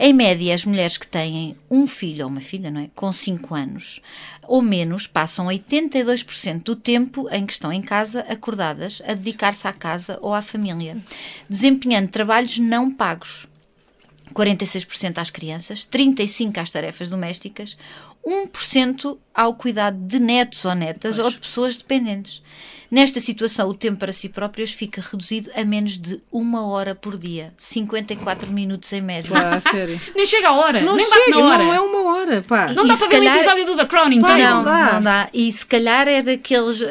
[0.00, 2.90] Em média, as mulheres que têm um filho ou uma filha, não é?
[2.92, 4.00] Com 5 anos
[4.46, 9.72] ou menos, passam 82% do tempo em que estão em casa, acordadas, a dedicar-se à
[9.72, 10.96] casa ou à família,
[11.48, 13.46] desempenhando trabalhos não pagos.
[14.34, 17.76] 46% às crianças, 35% às tarefas domésticas,
[18.26, 22.42] 1% ao cuidado de netos ou netas ou de pessoas dependentes.
[22.90, 27.18] Nesta situação, o tempo para si próprias fica reduzido a menos de uma hora por
[27.18, 29.30] dia, 54 minutos em média.
[29.32, 30.00] Pá, a sério.
[30.14, 31.64] Nem chega a hora, Não nem chega, hora.
[31.64, 32.68] não é uma hora, pá.
[32.72, 34.26] Não E dá para ver calhar- um episódio do The Crown inteiro.
[34.26, 34.92] Pá, não, não dá.
[34.94, 35.28] não dá.
[35.32, 36.82] E se calhar é daqueles.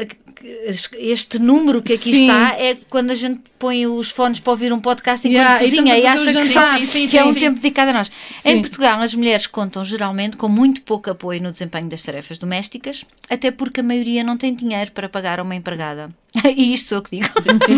[0.93, 2.23] Este número que aqui Sim.
[2.23, 5.69] está é quando a gente põe os fones para ouvir um podcast enquanto Yeah, e
[5.69, 6.85] cozinha e, a acha que, sabe.
[6.85, 8.11] Sim, sim, que é um tempo dedicado a nós.
[8.43, 8.59] Em.
[8.59, 13.51] Portugal, as mulheres contam geralmente com muito pouco apoio no desempenho das tarefas domésticas, até
[13.51, 16.09] porque a maioria não tem dinheiro para pagar uma empregada.
[16.57, 17.29] E isto sou eu que digo.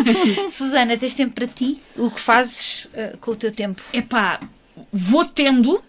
[0.49, 1.79] Susana, tens tempo para ti?
[1.95, 3.81] O que fazes eh, com o teu tempo?
[3.93, 4.39] Epá,
[4.91, 5.83] vou tendo,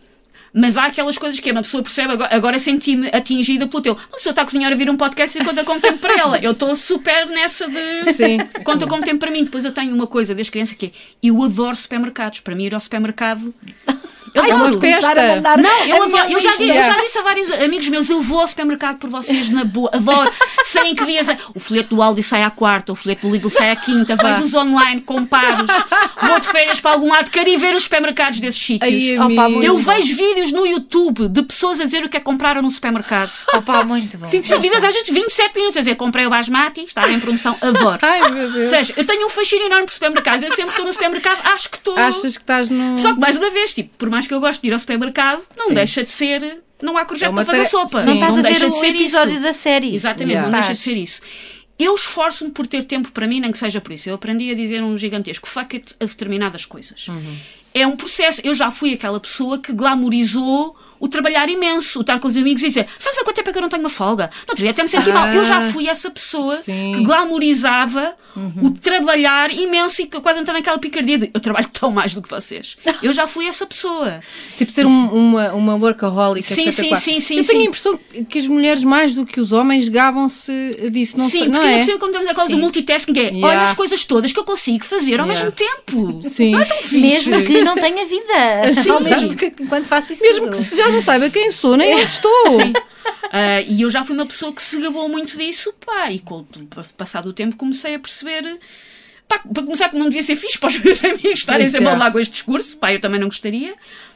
[0.59, 3.93] mas há aquelas coisas que uma pessoa percebe, agora, agora senti-me atingida pelo teu.
[3.93, 6.39] A pessoa está a cozinhar a vir um podcast e conta com tempo para ela.
[6.39, 8.15] Eu estou super nessa de.
[8.15, 8.39] Sim.
[8.65, 9.45] Conta com tempo para mim.
[9.45, 10.91] Depois eu tenho uma coisa desde criança que é:
[11.23, 12.41] eu adoro supermercados.
[12.41, 13.55] Para mim, ir ao supermercado.
[14.37, 14.81] Eu uma adoro.
[14.81, 15.15] festa.
[15.15, 18.21] Mandar Não, eu, a minha eu já eu já disse a vários amigos meus, eu
[18.23, 20.31] vou ao supermercado por vocês na boa, adoro.
[20.67, 21.27] Sei em que dias.
[21.55, 24.55] O folheto do Aldi sai à quarta, o folheto do Lidl sai à quinta, vejo-os
[24.55, 25.71] online, comparo-os,
[26.29, 28.93] vou de férias para algum lado, quero ir ver os supermercados desses sítios.
[28.93, 29.49] Ai, Opa.
[29.65, 32.71] Eu vejo vídeos no YouTube de pessoas a dizer o que é que compraram no
[32.71, 33.31] supermercado.
[33.55, 34.29] Opa, muito bom.
[34.43, 37.57] São vídeos às vezes de 27 minutos a dizer comprei o basmati, está em promoção,
[37.61, 37.99] adoro.
[38.03, 38.69] Ai, meu Ou Deus.
[38.69, 40.43] seja, eu tenho um fascínio enorme por supermercados.
[40.43, 41.97] Eu sempre estou no supermercado, acho que estou.
[41.99, 42.97] Achas que estás no.
[42.99, 45.43] Só que, mais uma vez, tipo, por mais que eu goste de ir ao supermercado,
[45.57, 45.75] não Sim.
[45.75, 46.63] deixa de ser.
[46.83, 48.01] Não há courgette É para fazer sopa.
[48.03, 48.07] Sim.
[48.09, 49.43] Não estás a ver deixa o de ser episódio isso.
[49.43, 49.95] da série.
[49.95, 50.51] Exatamente, Yeah.
[50.51, 51.23] não deixa de ser isso.
[51.79, 54.09] Eu esforço-me por ter tempo para mim, nem que seja por isso.
[54.09, 57.07] Eu aprendi a dizer um gigantesco fuck it a determinadas coisas.
[57.09, 57.37] Uhum.
[57.75, 58.41] É um processo.
[58.43, 62.63] Eu já fui aquela pessoa que glamourizou o trabalhar imenso, o estar com os amigos
[62.63, 64.31] e dizer sabes há quanto tempo é que eu não tenho uma folga?
[64.47, 65.29] No outro dia até me senti mal.
[65.29, 66.93] Eu já fui essa pessoa sim.
[66.97, 68.15] que glamourizava
[68.63, 72.23] o trabalhar imenso e que quase entrar naquela picardia de eu trabalho tão mais do
[72.23, 72.77] que vocês.
[73.03, 74.21] Eu já fui essa pessoa.
[74.57, 77.67] Tipo, ser um- uma, uma workaholic Sim, sim, sim, sim, Eu tenho sim.
[77.67, 80.53] a impressão que as mulheres, mais do que os homens, gabam-se
[80.91, 81.17] disso.
[81.19, 81.85] Não Sim, sei, porque não ainda é?
[81.85, 83.47] cima, como temos a coisa do multitasking, é Yeah.
[83.49, 85.29] olha as coisas todas que eu consigo fazer ao Yeah.
[85.29, 86.21] mesmo tempo.
[86.23, 86.51] Sim.
[86.53, 86.99] Não é tão fixe.
[87.31, 88.83] Mesmo que não tenha vida.
[88.83, 88.91] Sim.
[88.91, 90.57] Ao mesmo que enquanto faço isso Mesmo tudo.
[90.59, 92.33] que se já não saiba quem sou, nem onde estou.
[92.61, 92.73] Sim.
[93.33, 96.41] Ah, e eu já fui uma pessoa que se gabou muito disso, pá, e com
[96.41, 96.47] o
[96.97, 98.59] passado o tempo comecei a perceber
[99.29, 101.91] Pá, para começar, que não devia ser fixe para os meus amigos estarem sempre é.
[101.93, 102.77] a lá com este discurso.
[102.79, 103.75] Pá, eu também não gostaria.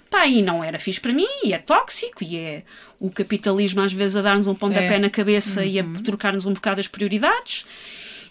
[0.08, 2.62] Pá, e não era fixe para mim, e é tóxico, e é
[3.00, 4.98] o capitalismo às vezes a dar-nos um pontapé É.
[5.00, 5.94] na cabeça e a Uhum.
[5.94, 7.64] trocar-nos um bocado as prioridades.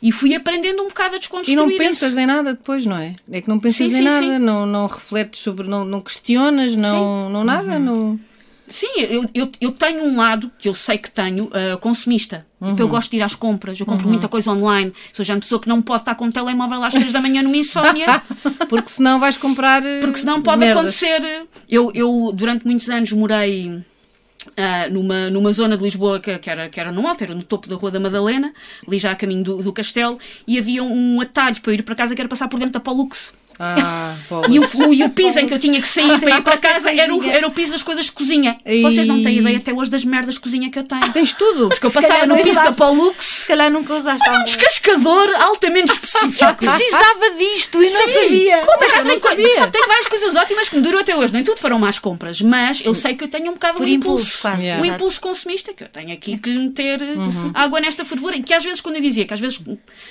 [0.01, 1.77] E fui aprendendo um bocado a E desconstruir não isso.
[1.77, 3.15] pensas em nada depois, não é?
[3.29, 4.39] É que não pensas Sim, em sim, nada, sim.
[4.39, 7.79] Não, não refletes sobre, não, não questionas, não, não nada, Uhum.
[7.79, 8.19] não.
[8.69, 12.45] Sim, eu, eu, eu tenho um lado que eu sei que tenho, ah, consumista.
[12.63, 12.91] Tipo, eu Uhum.
[12.91, 14.93] gosto de ir às compras, eu compro muita coisa online.
[15.13, 17.41] Sou já uma pessoa que não pode estar com o telemóvel às três da manhã
[17.41, 18.21] numa insónia,
[18.69, 19.83] Porque senão vais comprar.
[19.85, 20.77] eh, porque senão pode merdas.
[20.77, 21.47] acontecer.
[21.69, 23.81] Eu, eu, durante muitos anos, morei
[24.57, 27.43] ah, numa, numa zona de Lisboa que, que era, que era no alto, era no
[27.43, 28.53] topo da Rua da Madalena,
[28.87, 32.13] ali já a caminho do, do castelo, e havia um atalho para ir para casa
[32.13, 33.33] que era passar por dentro da Pollux.
[33.59, 34.15] Ah,
[34.49, 36.57] E o, o, e o piso em que eu tinha que sair para ir para
[36.57, 38.57] casa era o, era o piso das coisas de cozinha.
[38.65, 38.81] Ei.
[38.81, 41.11] Vocês não têm ideia até hoje das merdas de cozinha que eu tenho.
[41.11, 41.67] Tens tudo.
[41.69, 42.77] Porque eu passava no não piso da usaste.
[42.77, 44.43] Pollux, Se calhar nunca usaste um algum.
[44.45, 46.55] descascador altamente específico.
[46.55, 48.13] Precisava disto e não Sim.
[48.13, 48.57] sabia.
[48.65, 49.67] Por acaso Eu não sabia.
[49.67, 51.33] tem várias coisas ótimas que me duram até hoje.
[51.33, 53.89] Nem tudo foram más compras, mas eu sei que eu tenho um bocado Por um
[53.89, 54.23] impulso.
[54.23, 54.61] impulso, quase.
[54.61, 54.81] Yeah.
[54.81, 54.95] O exato.
[55.01, 57.51] impulso consumista que eu tenho aqui que meter eh, Uhum.
[57.53, 58.37] água nesta fervura.
[58.37, 59.59] E que às vezes, quando eu dizia que às vezes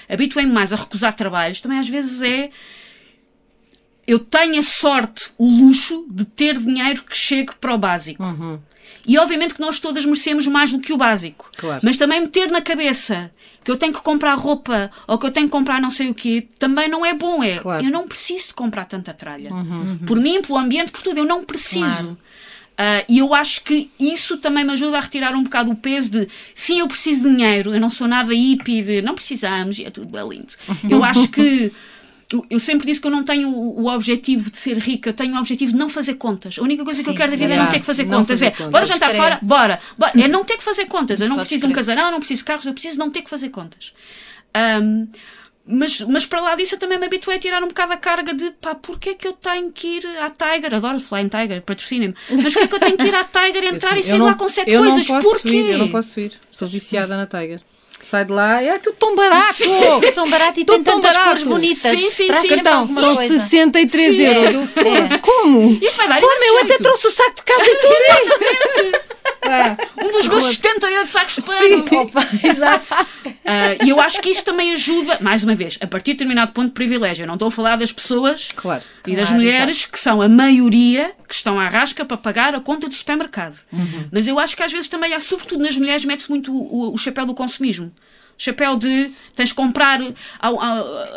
[0.09, 2.51] habituei-me mais a recusar trabalhos, também às vezes é.
[4.09, 8.23] Eu tenho a sorte, o luxo de ter dinheiro que chegue para o básico.
[8.23, 8.59] Uhum.
[9.07, 11.51] E obviamente que nós todas merecemos mais do que o básico.
[11.59, 11.81] Claro.
[11.85, 13.31] Mas também meter na cabeça
[13.63, 16.15] que eu tenho que comprar roupa ou que eu tenho que comprar não sei o
[16.15, 17.45] quê, também não é bom.
[17.45, 17.85] É, Claro.
[17.85, 19.51] Eu não preciso de comprar tanta tralha.
[20.07, 21.85] Por mim, pelo ambiente, por tudo, eu não preciso.
[21.85, 22.19] Claro.
[22.79, 26.11] Ah, e eu acho que isso também me ajuda a retirar um bocado o peso
[26.11, 29.85] de sim, eu preciso de dinheiro, eu não sou nada hippie de não precisamos e
[29.85, 30.53] é tudo bem lindo.
[30.89, 31.73] Eu acho que
[32.33, 35.15] eu- eu sempre disse que eu não tenho o o objetivo de ser rica, eu
[35.15, 36.59] tenho o objetivo de não fazer contas.
[36.59, 37.65] A única coisa que eu Sim, quero da vida é yeah.
[37.65, 38.27] não ter que fazer contas.
[38.39, 38.71] fazer é, contas.
[38.73, 39.81] bora jantar fora, bora.
[39.97, 40.13] Bora.
[40.21, 41.21] É não ter que fazer contas.
[41.21, 43.11] Eu não Podes preciso de um casarão, não preciso de carros, eu preciso de não
[43.11, 43.93] ter que fazer contas.
[44.55, 45.07] Ahm,
[45.71, 48.33] mas, mas para lá disso eu também me habituei a tirar um bocado a carga
[48.35, 50.75] de pá, porquê é que eu tenho que ir à Tiger?
[50.75, 52.15] Adoro Flying Tiger, patrocinem-me.
[52.31, 54.49] Mas porquê é que eu tenho que ir à Tiger, entrar e sair lá com
[54.49, 55.07] sete eu coisas?
[55.07, 55.49] Não posso Porquê?
[55.57, 56.33] ir, eu não posso ir.
[56.51, 57.61] Sou viciada na Tiger.
[58.09, 59.59] Sai de lá, é aquilo tão barato!
[59.59, 61.29] Tudo tão barato e Tudo tem tão tantas barato.
[61.29, 61.99] cores bonitas.
[61.99, 62.55] Sim, sim, sim.
[62.55, 63.39] Então, são coisa.
[63.39, 64.23] 63 Sim.
[64.23, 64.55] euros.
[64.55, 65.79] Eu foda-se, como?
[65.83, 68.99] Isto vai dar Pô, imenso meu, até trouxe o saco de casa e tudo.
[69.97, 71.85] Um dos meus 78 sacos de pano.
[72.03, 72.95] Opa, exato.
[73.45, 76.53] Ah, e eu acho que isto também ajuda, mais uma vez, a partir de determinado
[76.53, 77.23] ponto de privilégio.
[77.23, 78.83] Eu não estou a falar das pessoas Claro.
[79.07, 82.61] e das Claro, mulheres que são a maioria que estão à rasca para pagar a
[82.61, 83.59] conta do supermercado.
[84.11, 86.99] Mas eu acho que às vezes também há, sobretudo nas mulheres, mete-se muito o- o
[86.99, 87.93] chapéu do consumismo.
[88.39, 90.01] Chapéu de tens de comprar.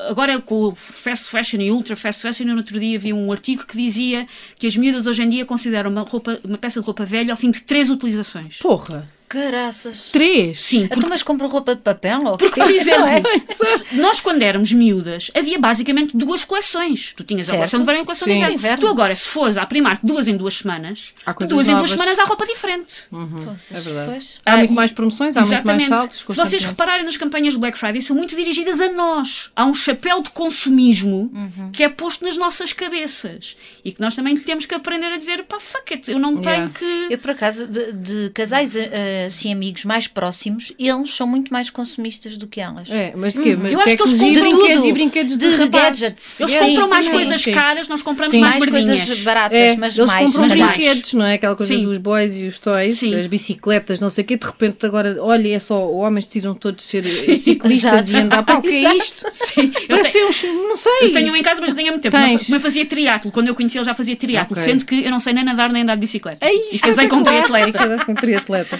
[0.10, 3.32] agora com o fast fashion e ultra fast fashion, eu no outro dia vi um
[3.32, 6.86] artigo que dizia que as miúdas hoje em dia consideram uma, roupa, uma peça de
[6.86, 8.58] roupa velha ao fim de três utilizações.
[8.58, 9.08] Porra.
[9.32, 10.10] Caraças.
[10.12, 10.62] Três?
[10.62, 12.20] Sim, Então, mas compra roupa de papel?
[12.26, 12.62] Ou porque, quê?
[12.62, 13.22] por exemplo, Não é?
[14.02, 17.14] nós quando éramos miúdas, havia basicamente duas coleções.
[17.16, 17.58] Tu tinhas a Certo.
[17.60, 18.38] coleção de verão e a coleção de Sim.
[18.40, 18.56] inverno.
[18.56, 18.78] Inverno.
[18.82, 21.90] Tu agora, se fores à Primark duas em duas semanas, de duas em duas novas.
[21.92, 22.94] semanas há roupa diferente.
[23.10, 24.12] Poças, É verdade.
[24.12, 24.40] pois.
[24.46, 26.26] Há Ah, muito e- mais promoções, há muito mais saltos.
[26.30, 29.50] Se vocês repararem nas campanhas do Black Friday, são muito dirigidas a nós.
[29.56, 31.72] Há um chapéu de consumismo Uhum.
[31.72, 33.56] que é posto nas nossas cabeças.
[33.86, 36.52] E que nós também temos que aprender a dizer, pá, fuck it, eu não tenho
[36.52, 36.72] Yeah.
[36.78, 37.08] que...
[37.14, 41.70] Eu, por acaso, de, de casais eh, assim, amigos mais próximos, eles são muito mais
[41.70, 42.90] consumistas do que elas.
[42.90, 43.56] É, mas de quê?
[43.56, 44.88] Mas Eu acho que eles compram brinquedos, tudo.
[44.88, 46.40] e brinquedos de, De gadgets.
[46.40, 47.52] Eles compram mais sim, coisas sim.
[47.52, 50.78] caras, nós compramos mais mais coisas baratas, É, mas eles mais compram mas mais.
[50.78, 51.34] brinquedos, não é?
[51.36, 54.38] Aquela coisa dos boys e os toys, as bicicletas, não sei o quê.
[54.38, 58.12] De repente agora, olha, é só homens decidam todos ser ciclistas Exato.
[58.12, 58.44] e andar.
[58.44, 59.26] Pá, o que é isto?
[59.34, 60.68] Sim, eu Parece tenho- ser um...
[60.70, 60.92] Não sei.
[61.02, 62.16] Eu tenho um em casa, mas eu tenho há muito tempo.
[62.18, 62.50] Tens.
[62.50, 63.32] Mas fazia triatlo.
[63.32, 64.56] Quando eu conheci ele já fazia triatlo.
[64.58, 64.64] Ok.
[64.72, 66.46] Sendo que eu não sei nem nadar nem andar de bicicleta.
[66.46, 67.98] Ei, e casei com um triatleta.
[68.06, 68.80] Com um triatleta.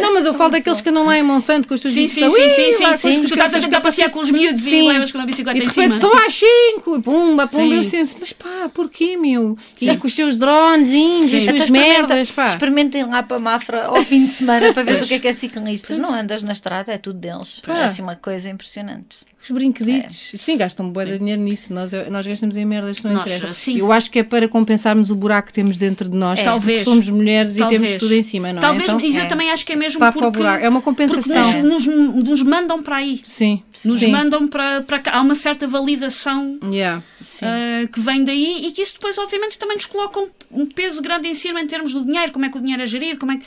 [0.00, 2.28] Não, mas eu falo daqueles que andam lá em Monsanto com as suas Sim, sim,
[2.28, 4.88] sim, sim, sim, as Tu estás a tentar passear com os miúdos e Sim.
[4.88, 7.74] levas com uma bicicleta E de repente são às 5, pumba, pumba, Sim.
[7.74, 9.56] eu sempre, mas pá, porquê, meu?
[9.80, 11.24] E é com os seus drones, e Sim.
[11.24, 12.46] as experimenta- merdas, pá.
[12.46, 15.32] Experimentem lá para Mafra ao fim de semana para ver o que é que é
[15.34, 15.98] ciclistas.
[15.98, 17.60] Não andas na estrada, é tudo deles.
[17.66, 19.16] É assim uma coisa impressionante.
[19.42, 20.32] Os brinqueditos.
[20.38, 21.70] Sim, gastam bué de dinheiro nisso.
[21.74, 23.52] Nós, nós gastamos em merdas que não Nós, interessam.
[23.52, 23.78] sim.
[23.78, 26.38] Eu acho que é para compensarmos o buraco que temos dentro de nós.
[26.38, 26.44] É.
[26.44, 26.84] Talvez.
[26.84, 27.82] Somos mulheres Talvez.
[27.82, 28.86] e temos tudo em cima, não Talvez, é?
[28.86, 29.26] Então, mas eu é.
[29.26, 30.42] também acho que é mesmo o porque.
[30.42, 31.62] É uma porque compensação.
[31.62, 33.20] nos, nos, nos mandam para aí.
[33.24, 33.62] Sim.
[33.84, 34.10] Nos sim.
[34.10, 35.12] mandam para, para cá.
[35.16, 37.02] Há uma certa validação Yeah.
[37.42, 41.00] ah, que vem daí e que isso depois, obviamente, também nos coloca um, um peso
[41.02, 43.32] grande em cima em termos do dinheiro, como é que o dinheiro é gerido, como
[43.32, 43.44] é que...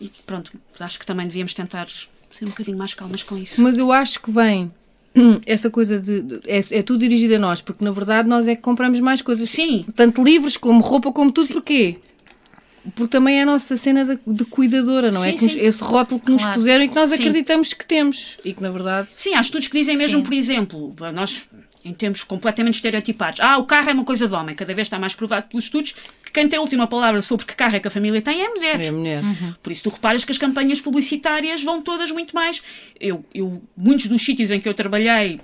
[0.00, 1.86] E pronto, acho que também devíamos tentar
[2.30, 3.62] ser um bocadinho mais calmas com isso.
[3.62, 4.72] Mas eu acho que vem
[5.46, 6.22] essa coisa de.
[6.22, 9.22] de- é, é tudo dirigido a nós, porque na verdade nós é que compramos mais
[9.22, 9.48] coisas.
[9.50, 9.84] Sim.
[9.94, 11.52] Tanto livros como roupa, como tudo.
[11.52, 11.98] Porquê?
[12.96, 15.30] Porque também é a nossa cena de, de cuidadora, não é?
[15.32, 16.56] Sim, Que nos- esse rótulo que nos Claro.
[16.58, 17.14] puseram e que nós Sim.
[17.14, 18.38] acreditamos que temos.
[18.44, 19.08] E que na verdade.
[19.16, 20.24] Sim, há estudos que dizem mesmo, Sim.
[20.24, 21.48] por exemplo, nós
[21.84, 23.40] em termos completamente estereotipados.
[23.40, 24.54] Ah, o carro é uma coisa de homem.
[24.54, 27.56] Cada vez está mais provado pelos estudos que quem tem a última palavra sobre que
[27.56, 28.80] carro é que a família tem é a mulher.
[28.80, 29.22] É a mulher.
[29.60, 32.62] Por isso tu reparas que as campanhas publicitárias vão todas muito mais.
[33.00, 35.40] Eu, eu muitos dos sítios em que eu trabalhei,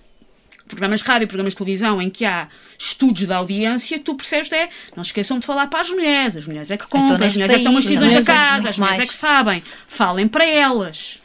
[0.69, 4.69] programas de rádio, programas de televisão, em que há estudos da audiência, tu percebes é,
[4.95, 6.37] não esqueçam de falar para as mulheres.
[6.37, 8.25] As mulheres é que compram, as neste mulheres é que tomam as decisões da as
[8.27, 9.63] mulheres casa, as mulheres é que sabem.
[9.87, 11.21] Falem para elas.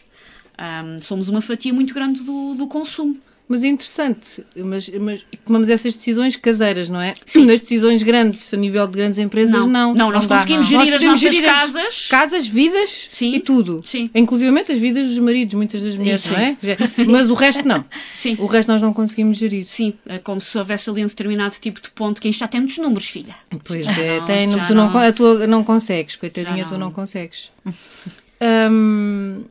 [0.58, 3.20] Ahm, somos uma fatia muito grande do, do consumo.
[3.48, 7.14] Mas é interessante, mas, mas tomamos essas decisões caseiras, não é?
[7.26, 7.46] Sim.
[7.46, 9.68] Nas decisões grandes, a nível de grandes empresas, Não.
[9.68, 9.94] não.
[9.94, 10.38] Não, nós dá.
[10.38, 12.08] conseguimos Nós gerir as podemos nossas gerir as casas.
[12.08, 13.36] Casas, vidas Sim.
[13.36, 13.82] e tudo.
[13.84, 14.10] Sim.
[14.16, 16.32] Inclusivamente as vidas dos maridos, muitas das mulheres, Sim.
[16.32, 16.58] não é?
[17.12, 17.84] Mas o resto não.
[18.16, 18.38] Sim.
[18.40, 19.66] O resto nós não conseguimos gerir.
[19.66, 22.78] Sim, é como se houvesse ali um determinado tipo de ponto que já tem muitos
[22.78, 23.36] números, filha.
[23.66, 24.98] Pois Já é, não, tem, tu não, não.
[24.98, 26.80] a tua não consegues, coitadinha, tu não.
[26.88, 27.52] não consegues.
[28.46, 29.44] Hum,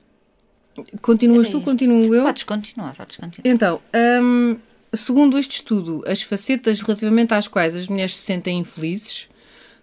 [1.01, 2.25] continuas tu, continuo eu.
[2.25, 3.55] Podes continuar, podes continuar.
[3.55, 3.81] Então,
[4.23, 4.57] hum,
[4.93, 9.29] segundo este estudo, as facetas relativamente às quais as mulheres se sentem infelizes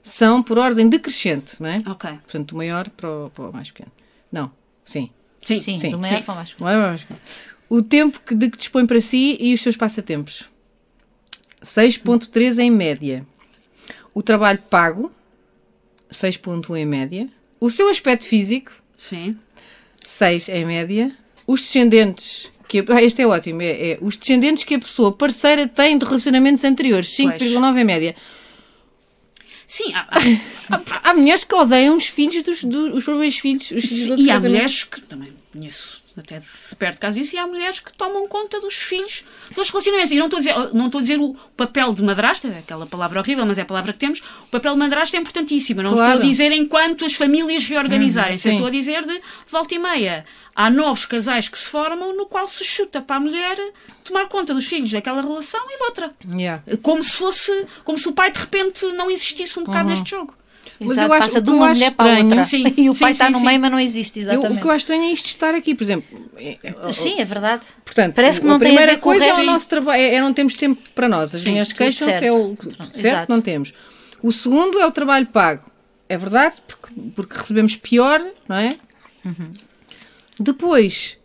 [0.01, 1.83] são por ordem decrescente, não é?
[1.87, 2.09] Ok.
[2.09, 3.91] Portanto, do maior para o, para o mais pequeno.
[4.31, 4.51] Não,
[4.83, 5.09] sim.
[5.41, 6.23] Sim, Sim, sim, do maior sim.
[6.23, 7.19] para o mais Do maior para o mais pequeno.
[7.69, 10.49] O tempo que, de que dispõe para si e os seus passatempos.
[11.63, 13.25] 6.3 em média.
[14.13, 15.11] O trabalho pago,
[16.11, 17.29] 6.1 em média.
[17.59, 19.37] O seu aspecto físico, Sim.
[20.03, 21.11] 6 em média.
[21.47, 22.49] Os descendentes.
[22.67, 23.61] Que, ah, este é ótimo.
[23.61, 27.09] É, é os descendentes que a pessoa parceira tem de relacionamentos anteriores.
[27.09, 28.15] 5,9 em média.
[29.65, 30.19] Sim, há, há-
[31.03, 33.71] Há, há mulheres que odeiam os filhos dos, dos os próprios filhos.
[33.71, 37.39] Os filhos Sim, e há mulheres que também conheço até de perto caso disso, e
[37.39, 39.23] há mulheres que tomam conta dos filhos
[39.55, 40.11] dos relacionamentos.
[40.11, 43.19] E não estou a dizer, não estou a dizer o papel de madrasta, aquela palavra
[43.21, 44.19] horrível, mas é a palavra que temos.
[44.43, 45.81] O papel de madrasta é importantíssimo.
[45.81, 46.13] Não Claro.
[46.15, 48.47] estou a dizer enquanto as famílias reorganizarem-se.
[48.47, 48.55] Uhum, sim.
[48.57, 50.25] estou a dizer de volta e meia.
[50.55, 53.55] Há novos casais que se formam no qual se chuta para a mulher
[54.03, 56.13] tomar conta dos filhos daquela relação e de outra.
[56.33, 56.61] Yeah.
[56.81, 60.35] Como se fosse, como se o pai de repente não existisse um bocado neste jogo.
[60.79, 62.43] Mas Exato, eu acho- passa de eu uma mulher para a estranho- outra.
[62.43, 63.45] Sim, e o sim, pai está sim, no sim.
[63.45, 64.57] meio, mas não existe, Eu, exatamente.
[64.57, 66.29] o que eu acho estranho é isto estar aqui, por exemplo.
[66.37, 67.65] é- é- Sim, é verdade.
[67.83, 69.67] Portanto, Parece que a não tem a primeira ver com o coisa é o nosso
[69.67, 71.35] trabalho, é, é não temos tempo para nós.
[71.35, 72.23] As queixam-se, certo.
[72.23, 72.97] é o Exato.
[72.97, 73.73] certo, não temos.
[74.23, 75.69] O segundo é o trabalho pago.
[76.07, 78.75] É verdade, porque, porque recebemos pior, não é?
[79.25, 79.51] Uhum.
[80.39, 81.17] Depois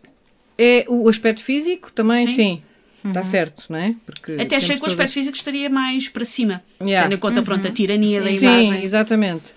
[0.59, 2.63] é o aspecto físico, também Sim.
[3.05, 3.09] Sim.
[3.09, 3.11] Uhum.
[3.11, 3.95] Está certo, não é?
[4.07, 6.63] Porque Até achei que o aspecto todas- físico estaria mais para cima.
[6.81, 7.05] Yeah.
[7.09, 8.83] Tendo em conta, pronto, a tirania da Sim, imagem.
[8.85, 9.53] exatamente.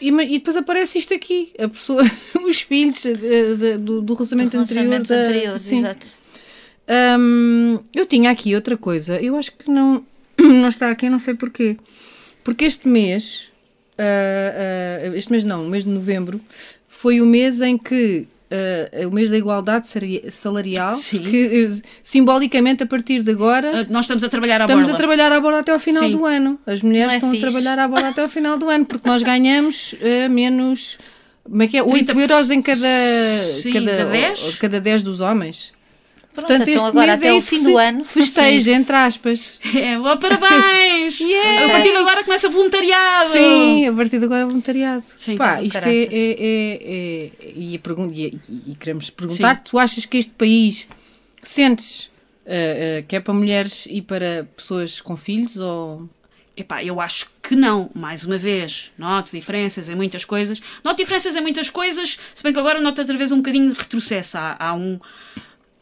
[0.00, 2.02] E, e depois aparece isto aqui, a pessoa,
[2.48, 5.52] os filhos eh, de- do, do relacionamento anterior.
[5.54, 5.78] da- sim.
[5.80, 6.06] exato.
[7.18, 10.02] Hum, eu tinha aqui outra coisa, eu acho que não,
[10.38, 11.76] não está aqui, não sei porquê.
[12.42, 13.50] Porque este mês,
[13.98, 16.40] ah, ah, este mês não, o mês de novembro,
[16.88, 18.26] foi o mês em que.
[18.50, 19.86] Ah, o mês da igualdade
[20.30, 21.20] salarial, Sim.
[21.20, 24.94] que eh, simbolicamente a partir de agora Ah, Nós estamos a trabalhar à Estamos borla.
[24.94, 26.12] a trabalhar à borda até ao final Sim.
[26.12, 26.58] do ano.
[26.66, 27.44] As mulheres é estão fixe.
[27.44, 30.98] a trabalhar à borda até ao final do ano, porque nós ganhamos eh, menos.
[31.44, 31.82] Como é que é?
[31.82, 32.20] 8 30%.
[32.20, 32.86] euros em cada,
[33.62, 34.44] Sim, cada, cada 10?
[34.44, 35.72] ou- cada 10 dos homens.
[36.38, 38.04] Pronto, Portanto, então agora até é isso fim do ano.
[38.04, 39.58] Festeja, entre aspas.
[39.78, 41.18] É, boa, parabéns!
[41.28, 41.66] Yeah.
[41.66, 43.32] A partir de agora começa voluntariado!
[43.32, 45.04] Sim, a partir de agora é voluntariado.
[45.16, 47.80] Sim, Pá, isto é, é, é, é- e,
[48.66, 50.86] e, queremos perguntar: tu achas que este país
[51.42, 52.10] sentes
[52.46, 55.58] eh, eh, que é para mulheres e para pessoas com filhos?
[55.58, 56.08] Ou...
[56.56, 57.90] Epá, eu acho que não.
[57.94, 60.60] Mais uma vez, noto diferenças em muitas coisas.
[60.82, 63.78] Noto diferenças em muitas coisas, se bem que agora noto outra vez um bocadinho de
[63.78, 64.38] retrocesso.
[64.38, 64.98] Há, há um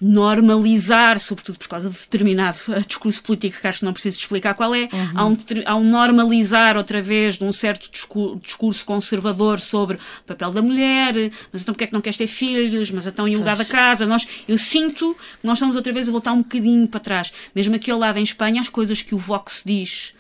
[0.01, 4.75] normalizar, sobretudo por causa de determinado discurso político que acho que não preciso explicar qual
[4.75, 9.97] é, há, um, há um normalizar outra vez de um certo discu- discurso conservador sobre
[9.97, 11.15] o papel da mulher,
[11.53, 13.65] mas então porque é que não queres ter filhos, mas então e o lugar da
[13.65, 17.33] casa, nós, eu sinto que nós estamos outra vez a voltar um bocadinho para trás,
[17.55, 20.13] mesmo aquele lado em Espanha, as coisas que o Vox diz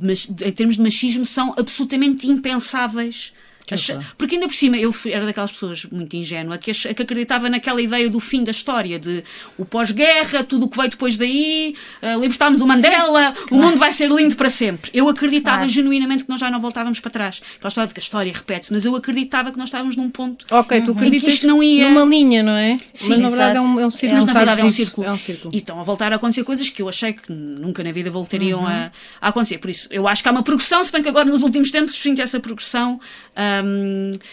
[0.00, 3.32] mas, em termos de machismo são absolutamente impensáveis.
[3.74, 4.00] Acha-.
[4.16, 7.80] Porque ainda por cima eu era daquelas pessoas muito ingênua que, ach- que acreditava naquela
[7.80, 9.22] ideia do fim da história, de
[9.56, 13.92] o pós-guerra, tudo o que veio depois daí, uh, libertámos o Mandela, o mundo vai
[13.92, 14.90] ser lindo para sempre.
[14.94, 15.70] Eu acreditava Claro.
[15.70, 17.40] genuinamente que nós já não voltávamos para trás.
[17.56, 20.44] Aquela história de que a história repete-se, mas eu acreditava que nós estávamos num ponto.
[20.50, 22.78] Ok, tu Em que acreditas isto não ia- numa linha, não é?
[22.92, 24.14] Sim, mas na verdade é um, é um círculo.
[24.16, 25.06] Mas na verdade é um círculo.
[25.06, 25.54] É um círculo.
[25.54, 28.60] E estão a voltar a acontecer coisas que eu achei que nunca na vida voltariam
[28.60, 28.66] Uhum.
[28.66, 29.58] a, a acontecer.
[29.58, 31.94] Por isso, eu acho que há uma progressão, se bem que agora nos últimos tempos
[31.94, 33.00] sinto essa progressão,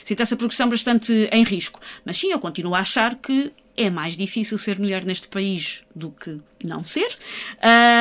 [0.03, 1.79] sinto essa progressão bastante em risco.
[2.03, 6.11] Mas sim, eu continuo a achar que é mais difícil ser mulher neste país do
[6.11, 7.17] que não ser.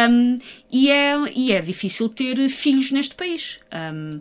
[0.08, 0.38] Hum,
[0.70, 3.58] e, é, e é difícil ter filhos neste país.
[3.72, 4.20] Hum,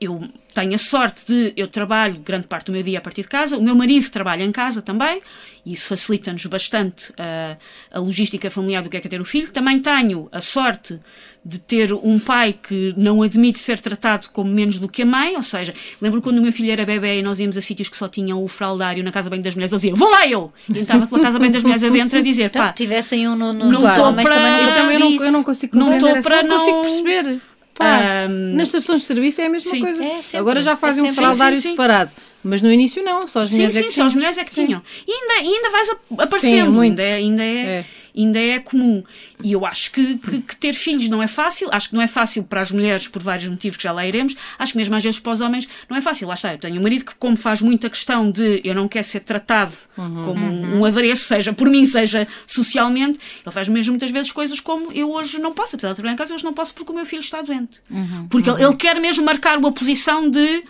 [0.00, 3.28] eu tenho a sorte de eu trabalho grande parte do meu dia a partir de
[3.28, 5.20] casa, o meu marido trabalha em casa também,
[5.66, 7.58] e isso facilita-nos bastante a,
[7.90, 9.50] a logística familiar do que é que é ter o filho.
[9.50, 10.98] Também tenho a sorte
[11.44, 15.36] de ter um pai que não admite ser tratado como menos do que a mãe,
[15.36, 17.96] ou seja, lembro quando o meu filho era bebê e nós íamos a sítios que
[17.96, 20.50] só tinham o fraldário na casa bem das mulheres, ele dizia, vou lá eu!
[20.72, 23.70] E estava pela casa bem das mulheres adentro a dizer, pá, tivessem um no, no
[23.70, 24.34] não estou para...
[24.34, 27.40] também não, eu, não, eu não consigo não estou para não, consigo perceber.
[27.76, 30.02] Pá, um, nas estações de serviço é a mesma sim, coisa.
[30.02, 32.10] É Agora já fazem é um fraldário separado.
[32.42, 34.06] Mas no início não, só as mulheres sim, é sim, que só tinham.
[34.06, 34.82] as mulheres é que tinham.
[35.06, 37.84] E ainda, ainda vais aparecendo, sim, ainda, é, ainda, é, é.
[38.16, 39.02] Ainda é comum.
[39.42, 42.06] E eu acho que, que, que, ter filhos não é fácil, acho que não é
[42.06, 45.02] fácil para as mulheres por vários motivos que já lá iremos, acho que mesmo às
[45.02, 46.28] vezes para os homens não é fácil.
[46.28, 49.06] Lá está, eu tenho um marido que, como faz muita questão de eu não quero
[49.06, 50.80] ser tratado uhum, como uhum.
[50.80, 55.10] um adereço, seja por mim, seja socialmente, ele faz mesmo muitas vezes coisas como eu
[55.10, 57.06] hoje não posso, apesar de trabalhar em casa, eu hoje não posso porque o meu
[57.06, 57.80] filho está doente.
[57.90, 60.64] Uhum, porque ele, ele quer mesmo marcar uma posição de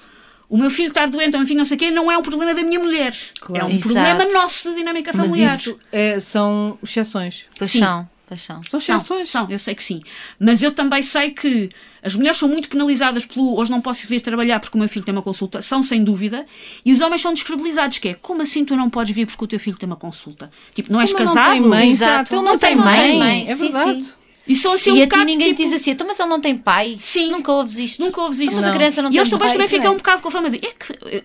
[0.49, 2.55] o meu filho estar doente ou enfim não sei o quê não é um problema
[2.55, 3.15] da minha mulher.
[3.41, 3.65] Claro.
[3.65, 3.93] É um Exato.
[3.95, 5.51] problema nosso de dinâmica familiar.
[5.53, 7.45] Mas isso é, são exceções.
[7.59, 7.81] Pois Sim.
[7.81, 8.09] são.
[8.29, 8.61] Pois são.
[8.69, 9.31] São São, exceções.
[9.31, 10.01] são, eu sei que sim.
[10.37, 11.71] Mas eu também sei que
[12.03, 15.05] as mulheres são muito penalizadas pelo hoje não posso vir trabalhar porque o meu filho
[15.05, 16.45] tem uma consulta, são sem dúvida,
[16.85, 19.47] e os homens são descredibilizados, que é como assim tu não podes vir porque o
[19.47, 20.51] teu filho tem uma consulta?
[20.75, 21.37] Tipo, não és Mas casado?
[21.47, 22.13] Não tem mãe, Exato.
[22.13, 22.35] exato.
[22.35, 23.19] Ele não, Não tem tem mãe.
[23.19, 23.45] mãe.
[23.49, 24.03] É Sim, verdade.
[24.05, 24.13] sim.
[24.49, 26.41] E são assim E um a bocado, ninguém tipo, diz assim, então, mas ele não
[26.41, 26.97] tem pai?
[27.01, 27.31] Sim.
[27.33, 28.01] Nunca ouves isto.
[28.03, 28.55] Nunca ouves isto.
[28.55, 29.79] Mas a criança não e tem eles depois também não é?
[29.79, 31.23] ficam um bocado com a fama de é que eh,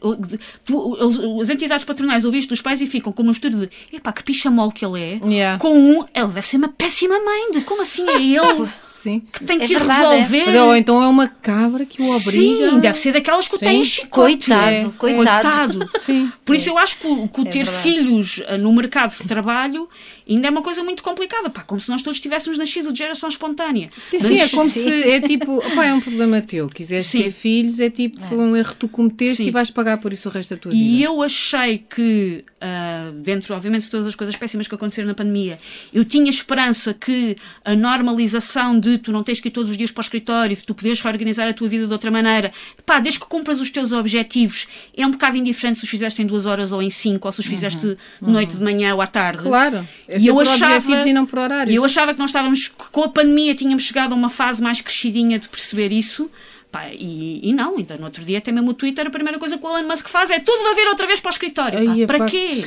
[0.66, 3.70] tu, eles- as entidades patronais ouvem isto dos pais e ficam com uma mistura de
[3.94, 5.60] epá, que picha mole que ele é, Yeah.
[5.60, 8.70] com um, ele deve ser uma péssima mãe, de como assim é ele
[9.02, 9.22] Sim.
[9.32, 10.18] que tem É que ir verdade, é.
[10.18, 10.46] resolver.
[10.46, 12.32] Mas, Ou então é uma cabra que o obriga.
[12.72, 13.66] Sim, deve ser daquelas que o Sim.
[13.66, 14.10] têm chicote.
[14.48, 14.90] Coitado, É.
[14.98, 15.90] coitado.
[16.02, 16.32] Sim.
[16.46, 19.88] Por isso eu acho que o, que É ter filhos eh, no mercado de trabalho
[20.30, 21.50] ainda é uma coisa muito complicada.
[21.50, 23.90] Pá, como se nós todos tivéssemos nascido de geração espontânea.
[23.98, 26.68] Sim, Mas- sim, é como se é tipo, opá, é um problema teu.
[26.70, 27.24] Quiseres Sim.
[27.24, 29.48] ter filhos, é tipo um erro que tu cometeste Sim.
[29.48, 31.04] e vais pagar por isso o resto da tua E vida.
[31.06, 35.60] eu achei que, ah, dentro, obviamente, de todas as coisas péssimas que aconteceram na pandemia,
[35.94, 37.36] eu tinha esperança que
[37.66, 40.64] a normalização de tu não tens que ir todos os dias para o escritório, de
[40.64, 42.52] tu poderes reorganizar a tua vida de outra maneira,
[42.86, 46.26] pá, desde que cumpras os teus objetivos, é um bocado indiferente se os fizeste em
[46.26, 49.08] duas horas ou em cinco, ou se os fizeste de noite, de manhã ou à
[49.08, 49.44] tarde.
[49.44, 49.88] Claro.
[50.08, 51.74] É E eu por achava, objetivos e não por horários.
[51.74, 54.82] e eu achava que nós estávamos, com a pandemia, tínhamos chegado a uma fase mais
[54.82, 56.30] crescidinha de perceber isso.
[56.72, 59.58] Pá, e, e não, então no outro dia até mesmo o Twitter, a primeira coisa
[59.58, 61.80] que o Elon Musk faz é tudo a vir outra vez para o escritório.
[61.86, 62.56] Pá, para quê?
[62.56, 62.62] Sim,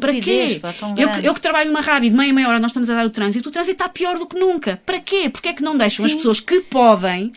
[0.00, 0.58] Para quê?
[0.60, 3.06] pá, Eu, eu que trabalho numa rádio de meia meia hora, nós estamos a dar
[3.06, 4.80] o trânsito, o trânsito está pior do que nunca.
[4.84, 5.30] Para quê?
[5.30, 6.16] Porque é que não deixam as Sim.
[6.16, 7.32] pessoas que podem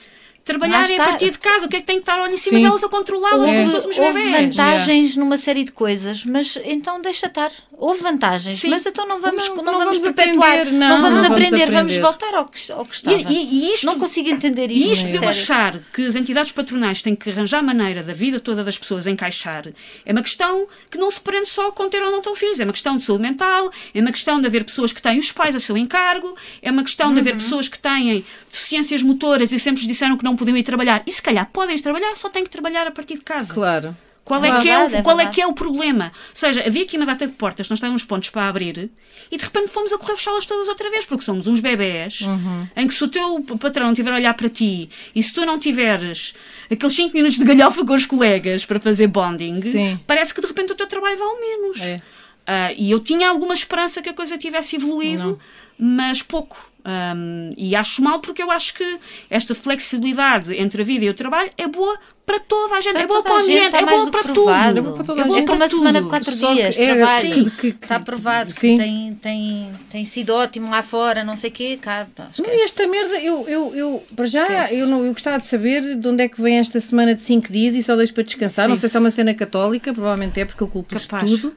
[0.49, 1.17] trabalharem Lá a está.
[1.17, 1.65] partir de casa?
[1.65, 2.63] O que é que tem que estar ali em cima Sim.
[2.63, 4.55] delas a controlá-las Houve, como se fôssemos houve bebés?
[4.55, 7.51] vantagens numa série de coisas, mas então deixa estar.
[7.77, 8.69] Houve vantagens, Sim.
[8.69, 10.49] mas então não vamos, Não- não, não vamos, vamos perpetuar.
[10.59, 12.01] aprender, não, vamos, não vamos aprender, vamos aprender.
[12.01, 13.17] voltar ao que, ao que estava.
[13.17, 14.93] E- e- e isto- não consigo entender E isto.
[15.05, 18.63] isto de eu achar que as entidades patronais têm que arranjar maneira da vida toda
[18.63, 19.67] das pessoas encaixar
[20.05, 22.59] é uma questão que não se prende só com ter ou não tão filhos.
[22.59, 25.31] É uma questão de saúde mental, é uma questão de haver pessoas que têm os
[25.31, 27.39] pais a seu encargo, é uma questão de haver Uhum.
[27.39, 31.01] pessoas que têm deficiências motoras e sempre disseram que não podiam ir trabalhar.
[31.05, 33.53] E se calhar podem ir trabalhar, só têm que trabalhar a partir de casa.
[33.53, 33.95] Claro.
[34.25, 36.11] Qual, é que é, o, é qual é que é o problema?
[36.13, 38.91] Ou seja, havia aqui uma data de portas, nós estávamos pontos para abrir
[39.31, 42.67] e de repente fomos a correr fechá-las todas outra vez, porque somos uns bebés Uhum.
[42.75, 45.43] em que se o teu patrão não tiver a olhar para ti e se tu
[45.47, 46.35] não tiveres
[46.69, 49.99] aqueles 5 minutos de galhofa com os colegas para fazer bonding, Sim.
[50.05, 51.81] parece que de repente o teu trabalho vale menos.
[51.81, 51.99] É.
[52.45, 55.39] Ah, e eu tinha alguma esperança que a coisa tivesse evoluído,
[55.77, 56.69] mas pouco.
[56.89, 58.99] Ahm, e acho mal porque eu acho que
[59.29, 63.01] esta flexibilidade entre a vida e o trabalho é boa para toda a gente, Para
[63.03, 64.49] é boa para o a gente, ambiente, está é mais boa do para tudo.
[64.51, 65.43] É boa para toda a É boa gente.
[65.43, 67.33] É para como a semana de quatro Só dias de é- trabalho.
[67.33, 71.49] que- que- que- está provado que tem, tem, tem sido ótimo lá fora, não sei
[71.49, 71.79] o quê.
[71.81, 74.79] Cá, Não, esta merda, eu, eu, eu para já, Esquece.
[74.79, 77.51] eu, não, eu gostava de saber de onde é que vem esta semana de 5
[77.51, 78.67] dias e só deixo para descansar.
[78.69, 78.81] Não Sim.
[78.81, 81.55] sei se é uma cena católica, provavelmente é porque eu culpo tudo.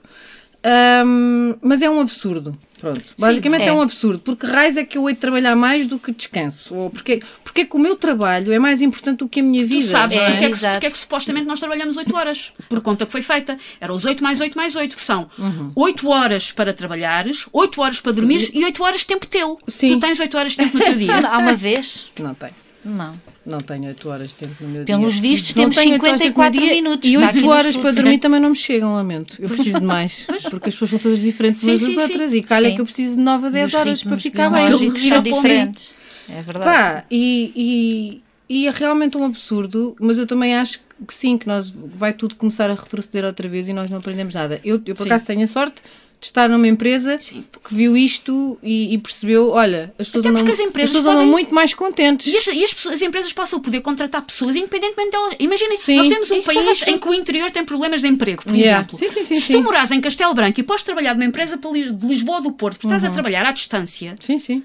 [0.65, 2.53] Ahm, mas é um absurdo.
[2.81, 3.03] Pronto.
[3.19, 3.67] Basicamente é.
[3.67, 3.73] é.
[3.73, 4.21] um absurdo.
[4.21, 6.75] Porque raiz é que eu hei de trabalhar mais do que descanso.
[6.75, 9.63] Ou porque, porque é que o meu trabalho é mais importante do que a minha
[9.63, 9.87] Tu vida.
[9.87, 12.53] sabes É, porque, é que, porque é que supostamente nós trabalhamos 8 horas?
[12.69, 13.59] Por conta que foi feita.
[13.81, 15.29] Eram os 8 mais 8 mais 8, que são
[15.75, 19.59] 8 horas para trabalhares, 8 horas para dormir e 8 horas de tempo teu.
[19.67, 19.91] Sim.
[19.95, 21.29] Tu tens 8 horas de tempo no teu dia.
[21.29, 22.11] Há uma vez?
[22.19, 22.53] Não tenho.
[22.85, 23.32] Não.
[23.45, 25.23] Não tenho 8 horas de tempo no meu Pelos dia.
[25.23, 27.09] vistos, Não temos tenho oito horas de tempo no 54 dia minutos.
[27.11, 29.37] E Está aqui 8 no horas para dormir também não me chegam, lamento.
[29.41, 30.27] Eu preciso de mais.
[30.49, 32.13] porque as pessoas são todas diferentes Sim, umas sim, das sim.
[32.13, 32.35] outras.
[32.35, 32.75] E calha Sim.
[32.77, 34.65] que eu preciso de 9 a E 10 os horas para ritmos ficar bem.
[34.67, 35.93] biológicos Ir são diferentes.
[36.29, 36.65] É verdade.
[36.65, 41.49] Pá, e, e, e é realmente um absurdo, mas eu também acho que sim, que
[41.49, 44.61] nós vai tudo começar a retroceder outra vez e nós não aprendemos nada.
[44.65, 45.09] Eu, eu por Sim.
[45.09, 45.83] acaso tenho a sorte
[46.23, 50.61] de estar numa empresa que viu isto e, e percebeu, olha, as pessoas, andam, as
[50.61, 52.33] empresas pessoas andam podem- muito mais contentes.
[52.33, 55.35] E, as, e as pessoas- as empresas possam poder contratar pessoas independentemente delas.
[55.41, 55.97] Imaginem, Sim.
[55.97, 56.55] nós temos um Exato.
[56.55, 58.79] país em que o interior tem problemas de emprego, por Yeah.
[58.79, 58.97] exemplo.
[58.97, 59.53] Sim, sim, sim, Se sim.
[59.55, 62.43] tu moras em Castelo Branco e podes trabalhar numa empresa de Li- de Lisboa ou
[62.45, 62.97] do Porto, porque Uhum.
[62.97, 64.63] estás a trabalhar à distância, Sim, sim.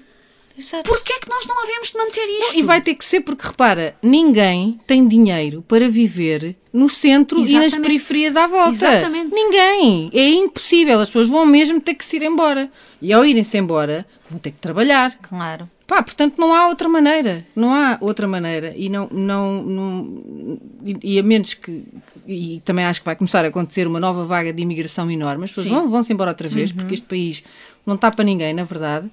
[0.58, 0.82] Exato.
[0.90, 2.56] porquê é que nós não havemos de manter isto?
[2.56, 7.42] E vai ter que ser porque, repara, ninguém tem dinheiro para viver no centro e
[7.42, 7.80] nas Exatamente.
[7.86, 8.70] periferias à volta.
[8.70, 9.32] Exatamente.
[9.32, 10.10] Ninguém.
[10.12, 11.00] É impossível.
[11.00, 12.70] As pessoas vão mesmo ter que se ir embora.
[13.00, 15.16] E ao irem-se embora, vão ter que trabalhar.
[15.22, 15.68] Claro.
[15.86, 17.46] Pá, portanto, não há outra maneira.
[17.56, 18.74] Não há outra maneira.
[18.76, 21.84] E, não, não, não, e, e a menos que.
[22.26, 25.44] E também acho que vai começar a acontecer uma nova vaga de imigração enorme.
[25.44, 25.72] As pessoas Sim.
[25.72, 27.42] vão, vão-se embora outra vez, porque este país
[27.86, 29.10] não está para ninguém, na verdade.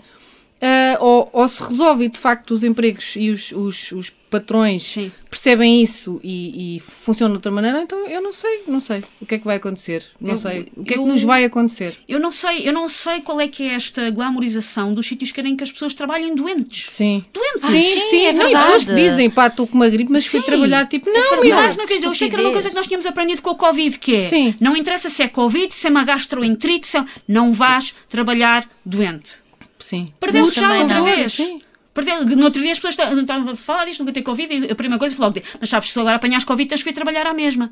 [0.62, 5.12] Ah, ou, ou se resolve de facto os empregos e os, os, os patrões Sim.
[5.30, 9.26] percebem isso e, e funcionam de outra maneira, então eu não sei, não sei o
[9.26, 10.04] que é que vai acontecer.
[10.20, 10.68] Não Eu- sei.
[10.76, 11.98] O que é eu- que nos vai acontecer?
[12.08, 15.36] Eu não sei, eu não sei qual é que é esta glamorização dos sítios que
[15.36, 16.86] querem que as pessoas trabalhem doentes.
[16.90, 17.24] Sim.
[17.34, 17.64] Doentes.
[17.64, 19.10] Ah, Sim, sim, sim, é não, e pessoas que verdade.
[19.10, 20.46] dizem, pá, estou com uma gripe, mas fui Sim.
[20.46, 21.48] trabalhar, tipo, não, verdade.
[21.48, 23.42] meu, Mas não quer dizer, eu achei que era uma coisa que nós tínhamos aprendido
[23.42, 24.56] com a Covid, que é Sim.
[24.60, 27.06] não interessa se é Covid, se é uma gastroenterite, se é...
[27.28, 29.45] não vais trabalhar doente.
[29.80, 30.14] Sim.
[30.20, 31.34] Perdeu-se Mas já também outra vez.
[31.34, 31.62] Sim.
[31.94, 34.72] Perdeu, no outro dia as pessoas estavam estavam a falar disto, nunca ter Covid, e
[34.72, 37.26] a primeira coisa foi logo mas sabes, se agora apanhas Covid, tens que ir trabalhar
[37.26, 37.72] à mesma.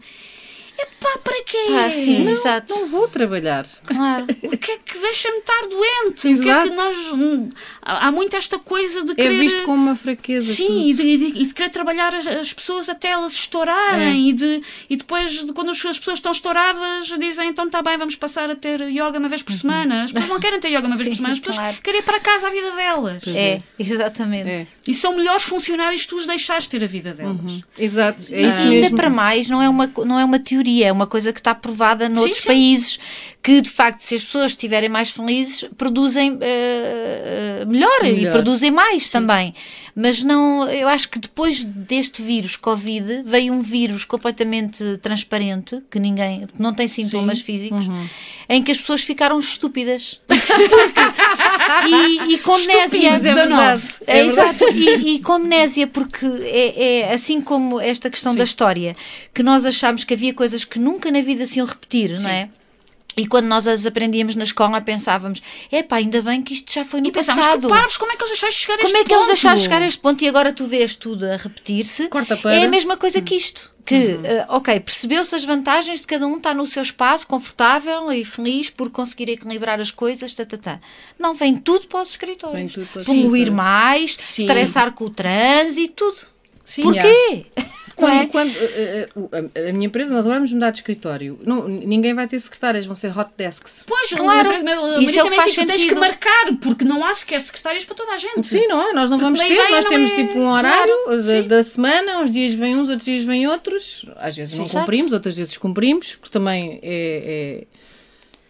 [0.84, 1.58] Epá, para quê?
[1.86, 2.74] Ah, sim, Não, exato.
[2.74, 3.66] não vou trabalhar.
[3.86, 4.26] Claro.
[4.44, 6.20] O que é que deixa-me estar doente?
[6.28, 6.70] O que é Exato.
[6.70, 6.98] que nós.
[7.82, 9.40] Há muito esta coisa de É querer.
[9.40, 10.54] visto como uma fraqueza.
[10.54, 14.08] Sim, e de, e de- e de querer trabalhar as, as pessoas até elas estourarem
[14.28, 14.30] É.
[14.30, 17.98] e, de, e depois, de, quando as as pessoas estão estouradas, dizem então está bem,
[17.98, 20.04] vamos passar a ter yoga uma vez por semana.
[20.04, 21.78] As pessoas não querem ter yoga uma vez por Sim, semana, as pessoas claro.
[21.84, 23.24] querem ir para casa a vida delas.
[23.28, 24.50] É, exatamente.
[24.50, 24.68] É.
[24.88, 27.62] E são melhores funcionários se tu os deixares ter a vida delas.
[27.78, 28.96] Exato, é E isso ainda mesmo.
[28.98, 32.08] para mais, não é, uma, não é uma teoria, é uma coisa que está provada
[32.08, 32.48] noutros sim.
[32.48, 32.98] países,
[33.44, 38.32] que de facto, se as pessoas estiverem mais felizes, produzem eh, eh, melhor, e Melhor.
[38.32, 39.54] produzem mais também.
[39.96, 46.00] Mas não, eu acho que depois deste vírus Covid, veio um vírus completamente transparente, que
[46.00, 48.08] ninguém, que não tem sintomas físicos, Uhum.
[48.50, 50.20] em que as pessoas ficaram estúpidas.
[51.88, 53.10] e, e com amnésia.
[54.08, 54.20] É.
[54.20, 58.96] É, exato, e, e com amnésia, porque é, é assim como esta questão da história,
[59.34, 62.50] que nós achámos que havia coisas que nunca na vida se iam repetir, não é?
[63.16, 65.42] E quando nós as aprendíamos na escola, pensávamos:
[65.72, 67.62] epá, ainda bem que isto já foi no E pensámos passado.
[67.62, 69.28] que parvos, como é que eles deixaram chegar a Como este é que eles ponto?
[69.34, 72.08] deixaram chegar a este ponto e agora tu vês tudo a repetir-se?
[72.10, 72.56] Corta para.
[72.56, 73.72] É a mesma coisa que isto.
[73.86, 78.24] Que, eh, ok, percebeu-se as vantagens de cada um estar no seu espaço, confortável e
[78.24, 80.80] feliz por conseguir equilibrar as coisas, tá, tá, tá.
[81.20, 82.76] Não, vem tudo para os escritórios.
[83.06, 84.44] Poluir mais, Sim.
[84.44, 86.28] estressar com o trânsito, tudo.
[86.64, 87.46] Sim, Porquê?
[87.54, 91.40] Quando, quando, eh, eh, o- a, a minha empresa, nós agora vamos mudar de escritório.
[91.46, 93.84] Não, ninguém vai ter secretárias, vão ser hot desks.
[93.88, 94.64] Pois, Claro.
[94.64, 97.96] meu- Isso é também faz tu tens que marcar, porque não há sequer secretárias para
[97.96, 98.48] toda a gente.
[98.48, 98.94] Sim, não é?
[98.94, 101.64] Nós não vamos A ter, nós não temos é- tipo um horário Claro, da, da
[101.64, 104.06] semana, uns dias vêm uns, outros dias vêm outros.
[104.18, 104.78] Às vezes não Sim.
[104.80, 107.64] cumprimos, outras vezes cumprimos, porque também é, é-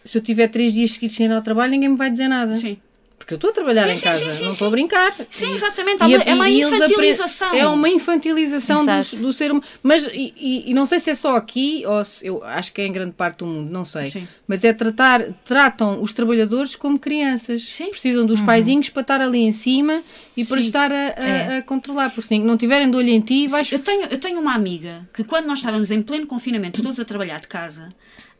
[0.06, 2.54] Se eu tiver três dias seguidos sem ir ao trabalho, ninguém me vai dizer nada.
[2.56, 2.76] Sim.
[3.24, 5.14] Porque eu estou a trabalhar Sim, em sim, casa, sim, não estou a brincar.
[5.30, 6.04] Sim, exatamente.
[6.04, 7.54] e é uma infantilização.
[7.54, 9.64] É uma infantilização do, do ser humano.
[9.82, 12.86] Mas, e, e- não sei se é só aqui, ou se, eu acho que é
[12.86, 14.26] em grande parte do mundo, não sei.
[14.46, 17.64] Mas é tratar, tratam os trabalhadores como crianças.
[17.90, 20.02] Precisam dos paizinhos para estar ali em cima
[20.36, 21.56] e para estar a, a- É.
[21.58, 22.10] a controlar.
[22.10, 23.72] Porque se não tiverem de olho em ti, vais.
[23.72, 27.04] Eu tenho, eu tenho uma amiga que quando nós estávamos em pleno confinamento, todos a
[27.06, 27.88] trabalhar de casa,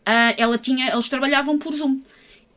[0.05, 2.01] ah, ela tinha, eles trabalhavam por Zoom.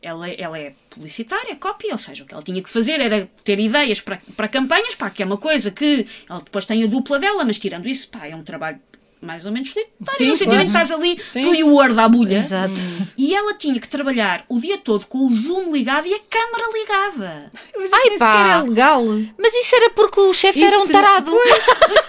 [0.00, 3.58] Ela, ela é publicitária, copy, ou seja, o que ela tinha que fazer era ter
[3.58, 7.18] ideias para, para campanhas, pá, que é uma coisa que ela depois tem a dupla
[7.18, 8.80] dela, mas tirando isso, pá, é um trabalho
[9.20, 10.60] mais ou menos solitário, Sim, no sentido claro.
[10.62, 11.40] em que estás ali, Sim.
[11.42, 12.38] tu e o Word à bulha.
[12.38, 12.74] Exato.
[13.16, 16.70] E ela tinha que trabalhar o dia todo com o Zoom ligado e a câmara
[16.72, 17.50] ligada.
[17.76, 18.32] Mas Ai, isso pá.
[18.44, 19.04] sequer é legal.
[19.38, 21.32] Mas isso era porque o chefe era um tarado.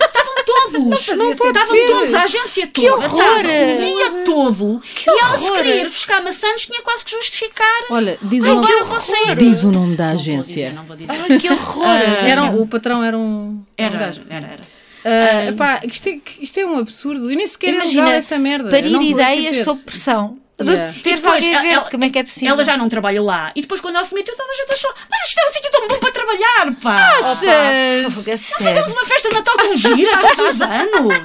[0.10, 1.08] Estavam todos!
[1.10, 1.88] Não pode Estavam ser.
[1.88, 2.88] todos, a agência toda.
[2.88, 3.40] Que horror.
[3.40, 4.82] o dia todo.
[5.06, 5.58] e ela, se horror.
[5.58, 7.84] queria ir buscar maçãs, tinha quase que justificar.
[7.92, 10.72] Olha, diz, Ai, o, nome, diz o nome da Não vou dizer, agência.
[10.74, 11.14] não vou dizer.
[11.30, 11.86] Ai, que horror.
[11.86, 13.64] Era, um- o patrão era um.
[13.78, 14.22] Era, um gajo.
[14.30, 14.60] era,
[15.06, 17.32] Ah, epá, isto, é, isto é um absurdo.
[17.32, 18.70] E nem sequer é Imagina, essa merda.
[18.70, 20.38] parir ideias sob pressão.
[20.62, 20.92] Yeah.
[20.92, 22.54] De teres depois, alguém a ver ela- como é que é possível.
[22.54, 23.50] Ela já não trabalha lá.
[23.56, 25.72] E depois, quando ela se meteu, toda a gente achou: Mas isto era um sítio
[25.72, 26.96] tão bom para trabalhar, pá!
[27.18, 27.40] Achas?
[27.40, 31.16] fogo, a Nós uma festa de Natal com gira todos os anos.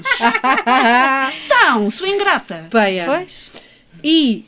[1.47, 2.68] Então, sua ingrata.
[2.70, 3.07] Peia.
[3.07, 3.51] Pois.
[4.05, 4.45] E,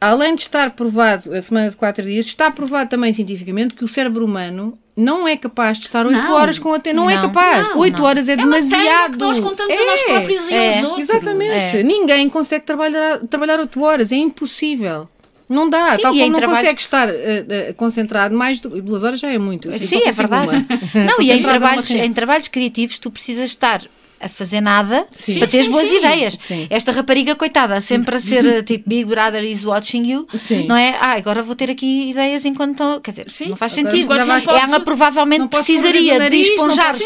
[0.00, 3.88] além de estar provado, a semana de 4 dias, está provado também cientificamente que o
[3.88, 6.32] cérebro humano não é capaz de estar 8 Não.
[6.32, 6.92] horas com a T.
[6.92, 7.22] Não, é Não.
[7.22, 7.68] capaz.
[7.68, 8.04] Não, 8 não.
[8.04, 9.12] horas é, É demasiado.
[9.12, 11.08] que nós contamos é, a nós próprios e é, aos outros.
[11.10, 11.76] Exatamente.
[11.76, 11.82] É.
[11.82, 14.10] Ninguém consegue trabalhar, trabalhar 8 horas.
[14.10, 15.08] É impossível.
[15.48, 15.94] Não dá.
[15.94, 19.30] Sim, Tal como não trabalhos- consegue estar eh, eh, concentrado mais do duas horas já
[19.30, 19.68] é muito.
[19.68, 20.46] Eu Sim, é verdade.
[20.48, 21.04] uma.
[21.06, 23.82] Não, e em numa trabalhos, em trabalhos criativos tu precisas estar
[24.26, 25.38] a fazer nada Sim.
[25.38, 25.98] para teres boas sim.
[25.98, 26.38] ideias.
[26.40, 26.66] Sim.
[26.70, 30.66] Esta rapariga, coitada, sempre a ser tipo Big Brother is watching you, Sim.
[30.66, 30.96] não é?
[31.00, 33.00] Ah, agora vou ter aqui ideias enquanto estou.
[33.00, 34.12] Quer dizer, Sim, não faz agora sentido.
[34.12, 37.04] Ela provavelmente não posso precisaria morder o de nariz, não esponjar-se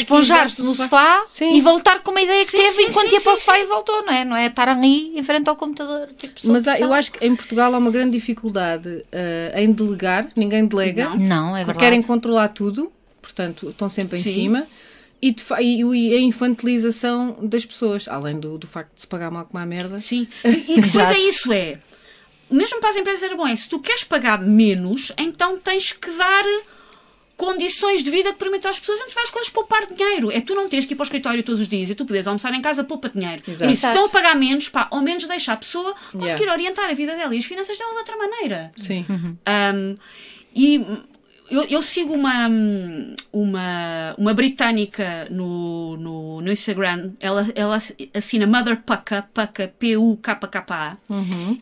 [0.00, 1.54] esponjar-se no sofá Sim.
[1.54, 3.54] e voltar com uma ideia que Sim, teve sim, enquanto sim, ia para o sofá
[3.56, 3.62] sim.
[3.62, 4.24] e voltou, não é?
[4.24, 6.08] Não é estar ali em frente ao computador.
[6.16, 10.28] Tipo, Mas há- eu acho que em Portugal há uma grande dificuldade eh, em delegar,
[10.36, 11.10] ninguém delega.
[11.10, 11.40] Não.
[11.40, 11.78] Não, é Porque verdade.
[11.78, 12.90] querem controlar tudo,
[13.22, 14.32] portanto, estão sempre em Sim.
[14.32, 14.66] cima.
[15.22, 19.62] E, e- a infantilização das pessoas, além do, do facto de se pagar mal como
[19.62, 19.98] a merda.
[19.98, 20.26] Sim.
[20.44, 21.78] E e depois é isso, é.
[22.50, 26.10] Mesmo para as empresas era bom, é se tu queres pagar menos, então tens que
[26.16, 26.44] dar
[27.36, 30.30] condições de vida que permitam às pessoas entre várias coisas poupar dinheiro.
[30.30, 32.26] É tu não tens que ir para o escritório todos os dias e tu podes
[32.26, 33.42] almoçar em casa, poupa dinheiro.
[33.48, 33.70] Exato.
[33.70, 36.52] E se estão a pagar menos, pá, ao menos deixa a pessoa conseguir Yeah.
[36.52, 38.70] orientar a vida dela e as finanças dela de outra maneira.
[38.76, 39.06] Sim.
[39.08, 39.96] Um,
[40.54, 40.84] e
[41.50, 42.48] eu, eu sigo uma,
[43.32, 47.78] uma, uma britânica no, no, no Instagram, ela, ela
[48.14, 50.96] assina Mother Pucka, Pucka, P-U-K-K-A,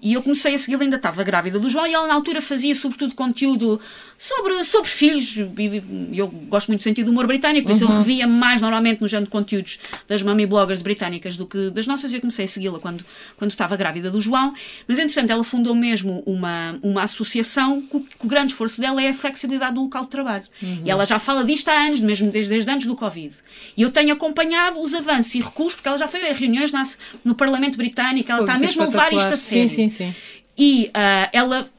[0.03, 2.75] e eu comecei a segui-la, ainda estava grávida do João, e ela na altura fazia
[2.75, 3.81] sobretudo conteúdo
[4.19, 7.89] sobre, sobre filhos, e eu gosto muito do sentido do humor britânico, por isso eu
[7.89, 12.13] revia mais normalmente no género de conteúdos das mummy bloggers britânicas do que das nossas,
[12.13, 13.03] e eu comecei a segui-la quando,
[13.37, 14.53] quando estava grávida do João,
[14.87, 19.15] mas entretanto ela fundou mesmo uma, uma associação que o grande esforço dela é a
[19.15, 20.45] flexibilidade do local de trabalho.
[20.85, 23.35] E ela já fala disto há anos, mesmo desde, desde antes do Covid.
[23.77, 26.87] E eu tenho acompanhado os avanços e recursos, porque ela já foi a reuniões na-
[27.25, 29.69] no Parlamento Britânico, ela está mesmo a levar isto a sério.
[29.69, 30.15] Sim, sim, sim.
[30.57, 31.71] E ah, ela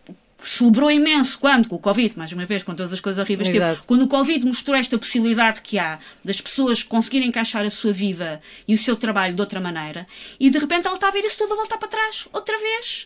[0.41, 3.57] celebrou imenso quando, com o Covid, mais uma vez, com todas as coisas horríveis que
[3.75, 7.91] teve, quando o Covid mostrou esta possibilidade que há das pessoas conseguirem encaixar a sua
[7.91, 10.07] vida e o seu trabalho de outra maneira,
[10.39, 13.05] e de repente ela está a ver isso tudo a voltar para trás, outra vez.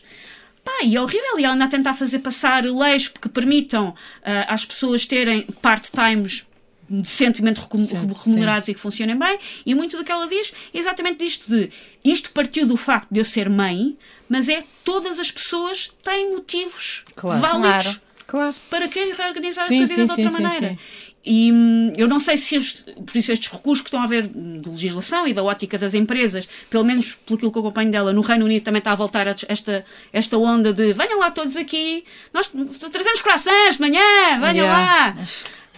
[0.64, 1.38] Pá, e é horrível.
[1.38, 3.94] E ela anda a tentar fazer passar leis que permitam
[4.24, 6.46] ah, às pessoas terem part-times
[6.88, 10.78] decentemente recu- Sim, remunerados e que funcionem bem, e muito do que ela diz é
[10.78, 11.70] exatamente disto de
[12.04, 13.96] isto partiu do facto de eu ser mãe,
[14.28, 17.40] mas é que todas as pessoas têm motivos Claro.
[17.40, 18.00] válidos Claro.
[18.26, 18.54] Claro.
[18.70, 20.78] para querer reorganizar Sim, a sua vida sim, de outra sim, sim, maneira.
[21.26, 24.24] E hum, eu não sei se, os- por isso, estes recursos que estão a haver
[24.34, 28.12] hum, de legislação e da ótica das empresas, pelo menos pelo que eu acompanho dela,
[28.12, 31.56] no Reino Unido também está a voltar a esta, esta onda de venham lá todos
[31.56, 32.50] aqui, nós
[32.92, 34.00] trazemos croissants de manhã,
[34.40, 35.14] venham Yeah.
[35.16, 35.26] lá.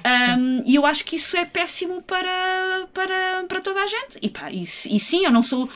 [0.06, 4.18] Um, e eu acho que isso é péssimo para, para, para toda a gente.
[4.22, 5.68] E, pá, e, e sim, eu não sou.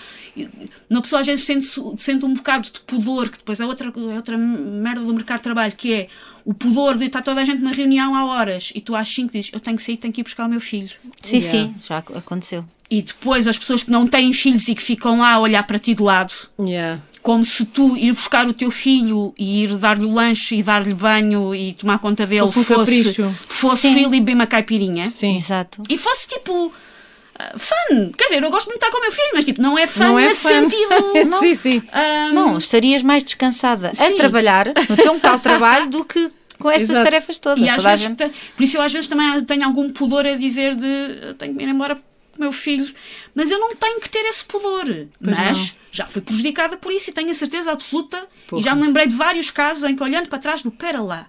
[0.89, 1.67] Uma pessoa às vezes sente,
[1.99, 5.43] sente um bocado de pudor, que depois é outra, é outra merda do mercado de
[5.45, 6.09] trabalho, que é
[6.45, 9.33] o pudor de estar toda a gente numa reunião há horas e tu às 5
[9.33, 10.91] dizes: Eu tenho que sair, tenho que ir buscar o meu filho.
[11.23, 11.51] Sim, Yeah.
[11.51, 12.65] sim, já aconteceu.
[12.89, 15.79] E depois as pessoas que não têm filhos e que ficam lá a olhar para
[15.79, 17.01] ti de lado, Yeah.
[17.23, 20.95] Como se tu ir buscar o teu filho e ir dar-lhe o lanche e dar-lhe
[20.95, 23.95] banho e tomar conta dele Fosse um fosse Sim.
[23.95, 25.09] filho e beber uma caipirinha.
[25.11, 25.37] Sim.
[25.37, 25.83] Exato.
[25.89, 26.73] E fosse tipo.
[27.39, 28.11] ah, Fun!
[28.17, 29.87] Quer dizer, eu gosto muito de estar com o meu filho, mas tipo, não é
[29.87, 30.49] fun Não é nesse fun.
[30.49, 31.29] sentido.
[31.29, 31.41] não.
[31.41, 31.83] sim, sim.
[31.93, 34.17] Ah, Não, estarias mais descansada a Sim.
[34.17, 37.05] trabalhar no teu local de trabalho do que com estas Exato.
[37.05, 37.65] tarefas todas.
[37.65, 39.89] E às Toda a vezes, gente- te- por isso eu às vezes também tenho algum
[39.91, 40.87] pudor a dizer de
[41.23, 41.99] "Eu tenho que ir embora
[42.41, 42.93] com o meu filho,
[43.35, 44.85] mas eu não tenho que ter esse pudor.
[44.87, 45.71] Pois mas não.
[45.93, 48.27] já fui prejudicada por isso e tenho a certeza absoluta.
[48.49, 48.61] Porra.
[48.61, 51.27] E já me lembrei de vários casos em que olhando para trás do pera lá.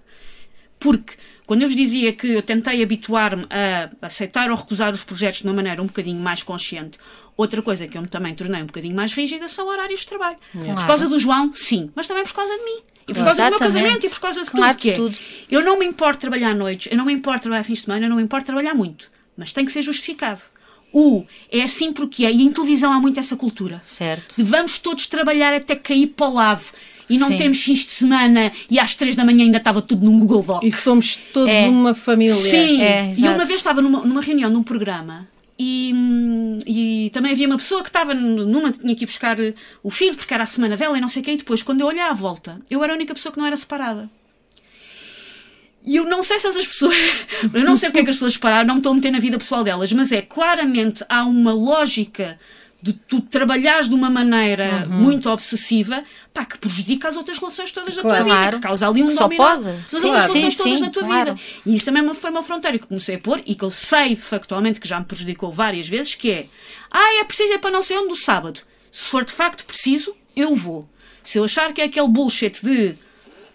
[0.80, 1.14] Porque
[1.46, 5.48] quando eu vos dizia que eu tentei habituar-me a aceitar ou recusar os projetos de
[5.48, 6.98] uma maneira um bocadinho mais consciente,
[7.36, 10.38] outra coisa que eu me também tornei um bocadinho mais rígida são horários de trabalho.
[10.54, 10.88] Por Claro.
[10.88, 12.80] causa do João, sim, mas também por causa de mim.
[13.08, 13.60] E por causa do meu Exatamente.
[13.60, 14.94] casamento e por causa de Claro, tudo que é.
[14.94, 15.18] tudo.
[15.50, 18.06] Eu não me importo trabalhar à noite, eu não me importo trabalhar fins de semana,
[18.06, 19.12] eu não me importo trabalhar muito.
[19.36, 20.42] Mas tem que ser justificado.
[20.94, 22.32] O é assim porque é.
[22.32, 23.80] E em televisão há muito essa cultura.
[23.84, 24.36] Certo.
[24.38, 26.64] De vamos todos trabalhar até cair para o lado.
[27.10, 27.38] E não Sim.
[27.38, 30.64] temos fins de semana e às três da manhã ainda estava tudo num Google Doc.
[30.64, 31.68] E somos todos É.
[31.68, 32.34] uma família.
[32.36, 35.28] Sim, É, e uma vez estava numa, numa reunião num programa
[35.60, 35.94] e,
[36.66, 39.92] e também havia uma pessoa que estava numa que tinha que ir buscar eh, o
[39.92, 41.34] filho porque era a semana dela e não sei o quê.
[41.34, 43.56] E depois, quando eu olhei à volta, eu era a única pessoa que não era
[43.56, 44.10] separada.
[45.84, 46.96] E eu não sei se essas pessoas.
[47.54, 49.20] Eu não sei porque é que as pessoas separaram, não me estou a meter na
[49.20, 52.40] vida pessoal delas, mas é claramente há uma lógica
[52.84, 54.96] de tu trabalhares de uma maneira Uhum.
[55.04, 56.04] muito obsessiva
[56.34, 58.24] pá, que prejudica as outras relações todas da tua Claro.
[58.26, 58.36] vida.
[58.36, 58.56] Claro.
[58.58, 59.64] Que causa ali um só dominó pode.
[59.64, 61.36] nas outras relações sim, todas sim, na tua claro.
[61.36, 61.48] vida.
[61.66, 64.16] E isso também é foi uma fronteira que comecei a pôr e que eu sei
[64.16, 66.46] factualmente que já me prejudicou várias vezes, que é
[66.92, 68.62] ah, é preciso ir para não sei onde do sábado.
[68.92, 70.88] Se for de facto preciso, eu vou.
[71.22, 72.96] Se eu achar que é aquele bullshit de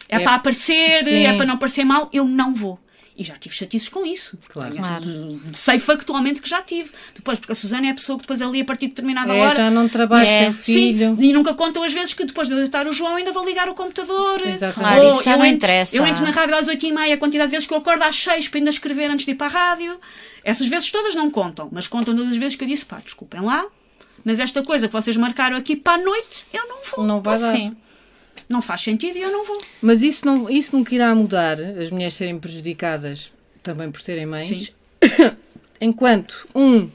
[0.09, 1.27] é, É- para aparecer, Sim.
[1.27, 2.79] é para não parecer mal, eu não vou.
[3.19, 4.37] E já tive chatices com isso.
[4.47, 4.77] Claro.
[4.77, 5.41] Claro.
[5.55, 6.91] Sei factualmente que já tive.
[7.15, 9.41] Depois, porque a Susana é a pessoa que depois ali, a partir de determinada É,
[9.41, 9.55] hora.
[9.55, 10.53] já não trabalho, É.
[10.53, 11.17] filho.
[11.17, 13.71] Sim, e nunca contam as vezes que depois de deitar o João ainda vou ligar
[13.71, 14.43] o computador.
[14.47, 14.97] Exatamente.
[14.99, 15.97] Claro, isso eu não entro, interessa.
[15.97, 18.49] Eu entro na rádio às 8h30, a quantidade de vezes que eu acordo às 6
[18.49, 19.99] para ainda escrever antes de ir para a rádio.
[20.45, 23.41] Essas vezes todas não contam, mas contam todas as vezes que eu disse, pá, desculpem
[23.41, 23.65] lá,
[24.27, 27.07] mas esta coisa que vocês marcaram aqui para a noite, eu não vou.
[27.07, 27.57] Não vai dar.
[27.57, 27.75] Sim.
[28.49, 29.63] Não faz sentido e eu não vou.
[29.81, 33.33] Mas isso, não, isso nunca irá mudar, as mulheres serem prejudicadas
[33.63, 34.69] também por serem mães, Sim.
[35.81, 36.89] enquanto, um,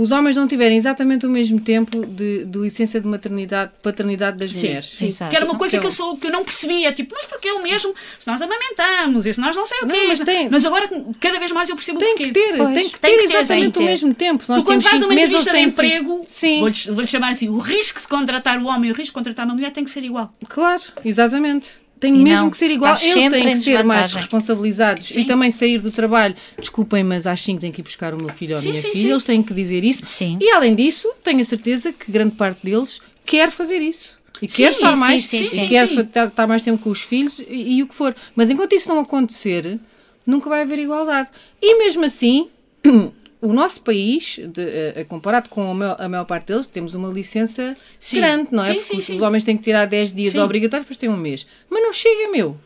[0.00, 4.52] os homens não tiverem exatamente o mesmo tempo de, de licença de maternidade, paternidade das
[4.52, 4.86] mulheres.
[4.96, 5.30] Sim, Exato.
[5.30, 7.26] que era uma Isso coisa é que eu, sou, que eu não percebia, tipo, mas
[7.26, 10.20] porque eu mesmo, se nós amamentamos, e se nós não sei o Não, quê, mas
[10.20, 10.88] tem- mas agora
[11.20, 12.26] cada vez mais eu percebo Tem o porquê.
[12.26, 13.86] que ter, Pois, tem que tem ter que ter, exatamente tem que o ter.
[13.86, 14.44] mesmo tempo.
[14.44, 17.58] Se nós Tu quando cinco uma entrevista de emprego, Sim, vou-lhe vou-lhe chamar assim, o
[17.58, 20.04] risco de contratar o homem e o risco de contratar uma mulher tem que ser
[20.04, 20.32] igual.
[20.48, 21.68] claro, exatamente.
[22.00, 22.96] Tem E mesmo não, que ser igual.
[23.00, 25.20] Eles têm que ser mais responsabilizados Sim.
[25.20, 26.34] e também sair do trabalho.
[26.58, 28.82] Desculpem, mas às 5 tenho que ir buscar o meu filho ou a minha sim,
[28.82, 28.94] filha.
[28.94, 29.10] sim.
[29.10, 30.02] Eles têm que dizer isso.
[30.40, 34.16] E além disso, tenho a certeza que grande parte deles quer fazer isso.
[34.40, 35.68] E quer estar mais, sim, e sim.
[35.68, 35.96] quer Sim.
[35.96, 38.14] fa- estar, estar mais tempo com os filhos e, e o que for.
[38.36, 39.80] Mas enquanto isso não acontecer,
[40.24, 41.28] nunca vai haver igualdade.
[41.60, 42.48] E mesmo assim,
[43.40, 47.08] o nosso país, de, eh, comparado com a maior, a maior parte deles, temos uma
[47.08, 48.16] licença Sim.
[48.16, 48.66] grande, não é?
[48.66, 49.20] Sim, Porque sim, os, sim.
[49.20, 50.40] homens têm que tirar 10 dias Sim.
[50.40, 51.46] obrigatórios, depois têm um mês.
[51.70, 52.56] Mas não chega, meu.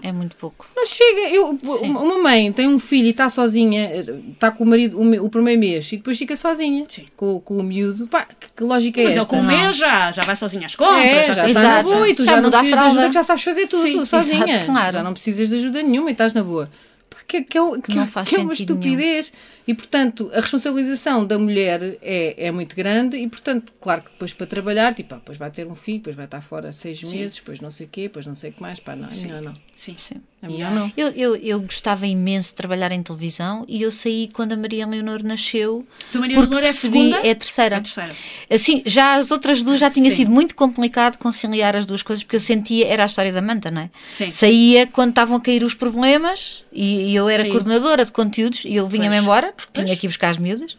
[0.00, 0.64] É muito pouco.
[0.76, 1.28] Não chega.
[1.34, 3.90] Eu, uma uma mãe tem um filho e está sozinha,
[4.32, 7.06] está com o marido o, o primeiro mês e depois fica sozinha Sim.
[7.16, 8.06] com, com o miúdo.
[8.06, 9.48] Pá, que, que lógica é Mas ele com um Não.
[9.64, 12.22] mês já, já vai sozinho às compras, É, já, já está na boa e tu
[12.22, 14.46] Já já, não muda a precisas de ajuda que já sabes fazer tudo Sim, sozinha.
[14.54, 14.96] exato, claro.
[14.98, 16.70] Já não precisas de ajuda nenhuma e estás na boa.
[17.10, 19.32] Pá, Que, que, é, o- que, Não faz que é uma estupidez.
[19.66, 24.32] E, portanto, a responsabilização da mulher é, é muito grande e, portanto, claro que depois
[24.32, 27.36] para trabalhar, tipo, ah, depois vai ter um filho, depois vai estar fora seis meses,
[27.36, 28.80] depois não sei o quê, depois não sei o que mais.
[28.80, 29.54] Pá, não, é melhor não.
[29.76, 29.96] Sim.
[30.42, 30.92] É melhor não.
[30.96, 34.86] Eu, eu, eu gostava imenso de trabalhar em televisão e eu saí quando a Maria
[34.86, 35.86] Leonor nasceu.
[36.10, 37.16] Tu, Maria porque Leonor, é segunda?
[37.18, 37.76] É a terceira.
[37.76, 38.12] É a terceira.
[38.50, 40.16] Assim, já as outras duas já tinha Sim.
[40.16, 43.70] sido muito complicado conciliar as duas coisas, porque eu sentia, era a história da manta,
[43.70, 43.90] não é?
[44.10, 44.30] Sim.
[44.32, 47.50] Saía quando estavam a cair os problemas e, e eu era Sim.
[47.50, 49.26] coordenadora de conteúdos e eu vinha-me Pois.
[49.56, 50.76] Porque tinha que ir buscar as miúdas.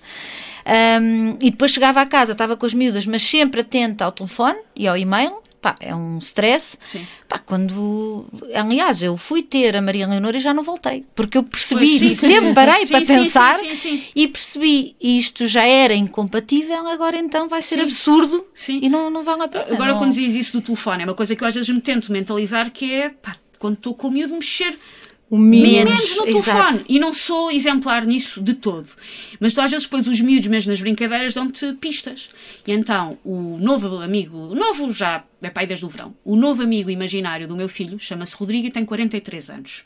[0.66, 4.60] Ahm, e depois chegava a casa, estava com as miúdas, mas sempre atenta ao telefone
[4.76, 5.42] e ao e-mail.
[5.62, 6.78] Pá, é um stress.
[6.82, 7.08] Sim.
[7.26, 8.26] Pá, quando.
[8.54, 11.06] Aliás, eu fui ter a Maria Leonor e já não voltei.
[11.16, 12.28] Porque eu percebi, Pois, sim.
[12.28, 13.60] tempo, parei Sim, para sim, pensar
[14.14, 19.44] e percebi isto já era incompatível, agora então vai ser absurdo e não, não vale
[19.44, 19.66] a pena.
[19.72, 20.00] Agora, não...
[20.00, 22.70] quando dizes isso do telefone, é uma coisa que eu às vezes me tento mentalizar,
[22.70, 24.78] que é, pá, quando estou com o miúdo, mexer
[25.34, 25.38] O.
[25.38, 25.90] Menos.
[25.90, 26.44] menos no exato.
[26.44, 26.86] telefone.
[26.88, 28.88] E não sou exemplar nisso de todo.
[29.40, 32.30] Mas tu às vezes depois os miúdos, mesmo nas brincadeiras, dão-te pistas.
[32.68, 36.62] E então, o novo amigo, o novo já é pai desde o verão, o novo
[36.62, 39.84] amigo imaginário do meu filho chama-se Rodrigo e tem 43 anos.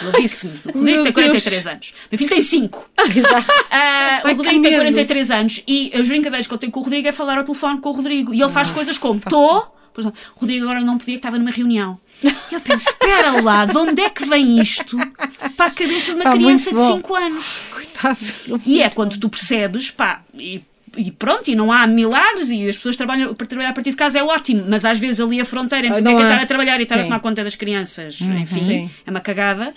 [0.00, 1.14] Ele disse-me, o Rodrigo tem Deus.
[1.14, 1.94] 43 anos.
[2.10, 2.90] Meu filho tem 5.
[3.14, 3.52] Exato.
[3.70, 4.76] Ah, Ai, o Rodrigo tem medo.
[4.76, 7.78] 43 anos e as brincadeiras que eu tenho com o Rodrigo é falar ao telefone
[7.78, 8.32] com o Rodrigo.
[8.32, 9.76] E ele faz coisas como: estou.
[10.36, 12.00] Rodrigo agora não podia, que estava numa reunião.
[12.50, 14.96] Eu penso: espera lá, de onde é que vem isto
[15.56, 16.96] para a cabeça de uma Pá, criança de bom.
[16.96, 17.58] 5 anos?
[17.72, 18.18] Coitado.
[18.66, 20.60] E é quando tu percebes, pá, e,
[20.96, 23.96] e pronto, e não há milagres, e as pessoas trabalham para trabalhar a partir de
[23.96, 26.24] casa é ótimo, mas às vezes ali a fronteira entre Ah, ter que é.
[26.24, 28.90] estar a trabalhar e estar a tomar conta das crianças, enfim, Sim.
[29.06, 29.72] é uma cagada.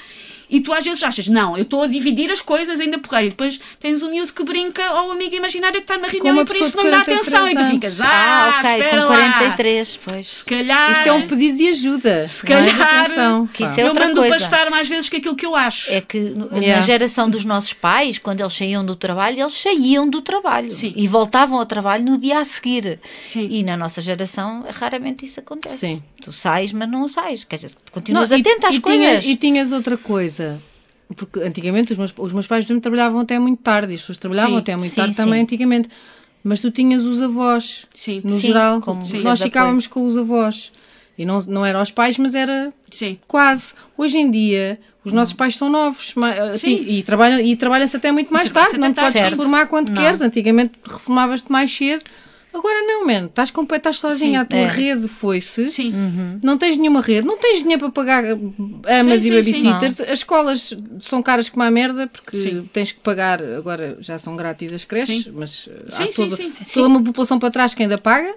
[0.52, 3.28] E tu às vezes achas, não, eu estou a dividir as coisas ainda porreiro.
[3.28, 6.42] E depois tens um miúdo que brinca ou o amigo imaginário que está na reunião
[6.42, 7.48] e por isso não dá 43 atenção.
[7.48, 9.08] E tu ficas, Ah, ah, ok, com lá.
[9.08, 10.28] 43, pois.
[10.28, 10.92] Se calhar.
[10.92, 12.28] Isto é um pedido de ajuda.
[12.28, 13.06] Se é calhar.
[13.06, 13.48] atenção.
[13.48, 14.36] Que isso é eu outra mando coisa.
[14.36, 15.90] pastar mais vezes que aquilo que eu acho.
[15.92, 16.82] É que no- na Yeah.
[16.86, 20.92] geração dos nossos pais, quando eles saíam do trabalho, eles saíam do trabalho Sim.
[20.96, 23.00] e voltavam ao trabalho no dia a seguir.
[23.26, 23.48] Sim.
[23.50, 25.78] E na nossa geração, raramente isso acontece.
[25.78, 26.04] Sim.
[26.22, 27.44] Tu sais, mas não sais.
[27.44, 29.24] Quer dizer, tu continuas Não, e- atento às e coisas.
[29.24, 30.41] tinha- e tinhas outra coisa.
[31.16, 34.54] Porque antigamente os meus, os meus pais exemplo, trabalhavam até muito tarde, as pessoas trabalhavam
[34.54, 35.22] Sim, até muito sim, tarde sim.
[35.24, 35.90] também antigamente.
[36.44, 37.86] Mas tu tinhas os avós,
[38.24, 38.82] no geral.
[38.82, 39.02] como.
[39.22, 40.72] Nós ficávamos com os avós.
[41.18, 43.20] E não, não eram os pais, mas era Sim.
[43.28, 43.74] quase.
[43.96, 46.70] Hoje em dia, os nossos pais são novos ma- Sim.
[46.88, 48.78] e, e trabalham, e trabalham-se até muito mais tarde.
[48.78, 50.02] Não te podes reformar quando Não.
[50.02, 50.22] queres.
[50.22, 52.04] Antigamente reformavas-te mais cedo.
[52.54, 53.28] Agora não, mano.
[53.28, 54.40] Estás, complet- estás sozinha.
[54.40, 54.68] Sim, a tua é.
[54.68, 55.70] rede foi-se.
[55.70, 55.94] Sim.
[56.44, 58.40] Não tens nenhuma rede, não tens dinheiro para pagar amas
[59.22, 59.64] Sim, e sim, sim.
[59.72, 60.02] babysitters.
[60.02, 62.70] As escolas são caras como a merda porque Sim.
[62.74, 65.32] tens que pagar, agora já são grátis as creches, Sim.
[65.34, 66.54] mas Sim, há sim, toda, sim.
[66.74, 68.36] toda uma população para trás que ainda paga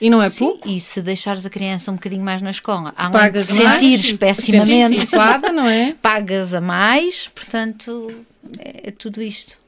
[0.00, 0.68] e não é pouco.
[0.68, 4.16] E se deixares a criança um bocadinho mais na escola, além Pagas mais, sentires sim.
[4.16, 5.16] pessimamente, Sim, sim,
[5.54, 5.94] não é?
[6.02, 8.12] pagas a mais, portanto,
[8.58, 9.61] é, é tudo isto.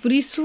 [0.00, 0.42] Por isso,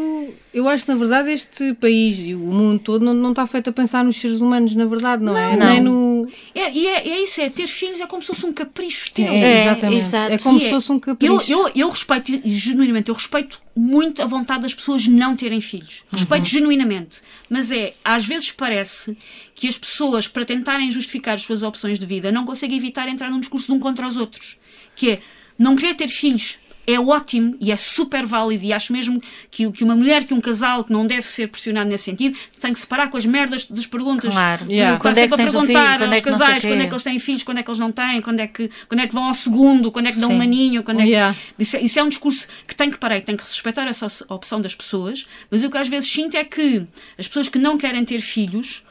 [0.54, 3.72] eu acho que na verdade este país e o mundo todo não, não está feito
[3.72, 5.58] a pensar nos seres humanos, na verdade, não, é?
[5.58, 5.68] Não.
[5.68, 6.32] Nem no.
[6.54, 9.26] É, e é, é isso, é ter filhos é como se fosse um capricho teu.
[9.26, 10.16] É, É, exatamente.
[10.34, 11.52] É como Que se é, fosse um capricho.
[11.52, 15.60] Eu, eu, eu respeito, e genuinamente, eu respeito muito a vontade das pessoas não terem
[15.60, 16.04] filhos.
[16.12, 17.22] Respeito genuinamente.
[17.50, 19.18] Mas é, às vezes parece
[19.56, 23.32] que as pessoas, para tentarem justificar as suas opções de vida, não conseguem evitar entrar
[23.32, 24.58] num discurso de um contra os outros.
[24.96, 25.20] Que é,
[25.58, 29.84] não querer ter filhos é ótimo e é super válido e acho mesmo que, que
[29.84, 32.88] uma mulher, que um casal que não deve ser pressionado nesse sentido, tem que se
[32.88, 34.34] parar com as merdas das perguntas.
[34.34, 34.66] Claro.
[34.70, 35.00] Yeah.
[35.00, 36.06] Quando é sempre que a tens um perguntar filho?
[36.08, 37.92] Aos é que casais quando é que eles têm filhos, quando é que eles não
[37.92, 40.36] têm, quando é que, quando é que vão ao segundo, quando é que dão Sim.
[40.36, 41.10] um maninho, quando é que...
[41.10, 41.36] Yeah.
[41.58, 44.08] Isso, é- isso é um discurso que tem que parar e tem que respeitar essa
[44.30, 46.86] opção das pessoas, mas o que às vezes sinto é que
[47.18, 48.84] as pessoas que não querem ter filhos,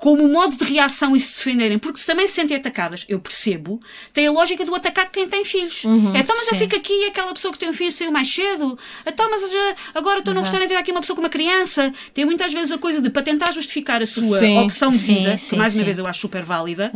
[0.00, 3.80] como modo de reação e se defenderem, porque se também se sentem atacadas, eu percebo,
[4.14, 5.84] tem a lógica do atacar quem tem filhos.
[5.84, 6.60] é, então, mas eu sim.
[6.60, 8.78] fico aqui e aquela pessoa que tem um filho saiu mais cedo.
[9.06, 11.92] Então, mas eh, agora estou num restaurante a ter aqui uma pessoa com uma criança.
[12.14, 14.58] Tem muitas vezes a coisa de, para tentar justificar a sua Sim.
[14.58, 15.84] opção de Sim, vida, sim, que mais uma sim.
[15.84, 16.90] vez eu acho super válida,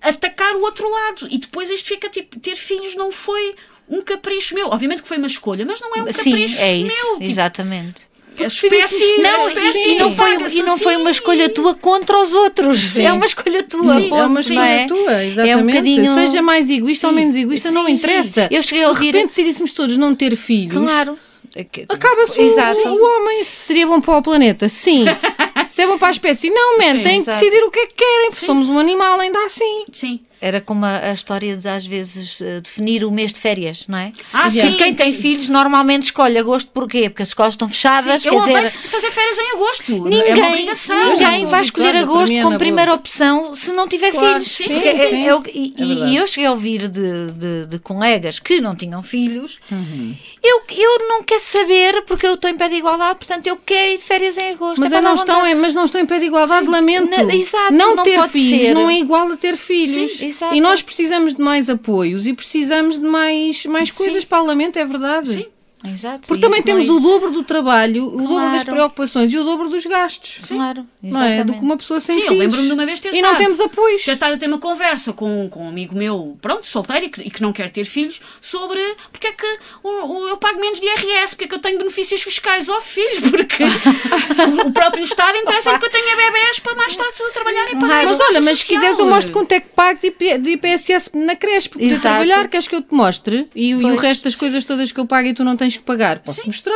[0.00, 1.28] atacar o outro lado.
[1.30, 3.54] E depois isto fica tipo, ter filhos não foi
[3.88, 4.68] um capricho meu.
[4.68, 7.18] Obviamente que foi uma escolha, mas não é um Sim, capricho é isso, meu.
[7.18, 8.09] Tipo, exatamente.
[8.38, 12.18] A espécie, Não, a espécie e, não foi, e não foi uma escolha tua contra
[12.20, 12.98] os outros.
[12.98, 13.94] É uma escolha tua.
[13.94, 14.86] Sim, ponto, É uma escolha é?
[14.86, 15.50] tua, exatamente.
[15.50, 16.14] É um bocadinho.
[16.14, 18.42] Seja mais egoísta ou menos egoísta, não Sim, interessa.
[18.48, 18.54] sim.
[18.54, 21.16] Eu cheguei Se a ouvir- de repente decidíssemos todos não ter filhos, Claro.
[21.56, 23.42] É acaba-se o, o homem.
[23.42, 25.04] Se seria bom para o planeta, sim.
[25.68, 26.96] Se é bom para a espécie, não, man.
[26.96, 29.84] Sim, Têm que decidir o que é que querem, porque somos um animal ainda assim.
[29.92, 30.20] Sim.
[30.42, 33.98] Era como a, a história de, às vezes, eh, definir o mês de férias, não
[33.98, 34.10] é?
[34.32, 34.72] Ah, E sim.
[34.72, 37.10] Quem tem filhos normalmente escolhe agosto porquê?
[37.10, 38.56] Porque as escolas estão fechadas, eu quer dizer...
[38.56, 39.92] odeio fazer férias em agosto.
[39.92, 41.10] é uma Ninguém, obrigação.
[41.12, 42.98] ninguém vai escolher Claro, para agosto é como na primeira boa.
[43.00, 44.48] opção se não tiver Claro, filhos.
[44.48, 45.28] sim, sim, é- sim.
[45.28, 49.02] é e, É e eu cheguei a ouvir de, de- de colegas que não tinham
[49.02, 49.58] filhos.
[49.70, 50.14] Uhum.
[50.42, 53.92] Eu, eu não quero saber porque eu estou em pé de igualdade, portanto eu quero
[53.92, 54.80] ir de férias em agosto.
[54.80, 57.10] Mas, É é, não estão, em- mas não estão em pé de igualdade, lamento.
[57.10, 58.74] Não, exato, não, não ter pode filhos ser.
[58.74, 60.12] não é igual a ter filhos.
[60.16, 60.54] Sim, exato.
[60.54, 64.78] e nós precisamos de mais apoios e precisamos de mais, mais coisas para o lamento,
[64.78, 65.34] é verdade.
[65.34, 65.46] Sim.
[65.84, 66.26] Exato.
[66.28, 68.70] Porque também temos é- o dobro do trabalho, o dobro das Claro.
[68.72, 70.44] preocupações e o dobro dos gastos.
[70.46, 71.42] Claro, Não é?
[71.42, 72.40] Do que uma pessoa sem Sim, eu filhos.
[72.40, 74.04] lembro-me de uma vez ter E não temos apoios.
[74.04, 77.20] ter estado a ter uma conversa com, com um amigo meu, pronto, solteiro e que,
[77.22, 78.78] e que não quer ter filhos, sobre
[79.10, 79.46] porque é que
[79.82, 82.80] o, o- eu pago menos de IRS, porque é que eu tenho benefícios fiscais ao
[82.82, 87.22] filho, porque o, o próprio Estado interessa que eu tenha bebés para mais tarde se
[87.22, 89.98] eu trabalhar e pagar Mas olha, mas se quiseres eu mostro quanto é que pago
[90.00, 92.02] de IP de IPSS na creche poder Exato.
[92.02, 93.48] trabalhar, queres que eu te mostre?
[93.54, 95.69] E, o- e o resto das coisas todas que eu pago e tu não tens
[95.76, 96.74] que pagar, posso mostrar.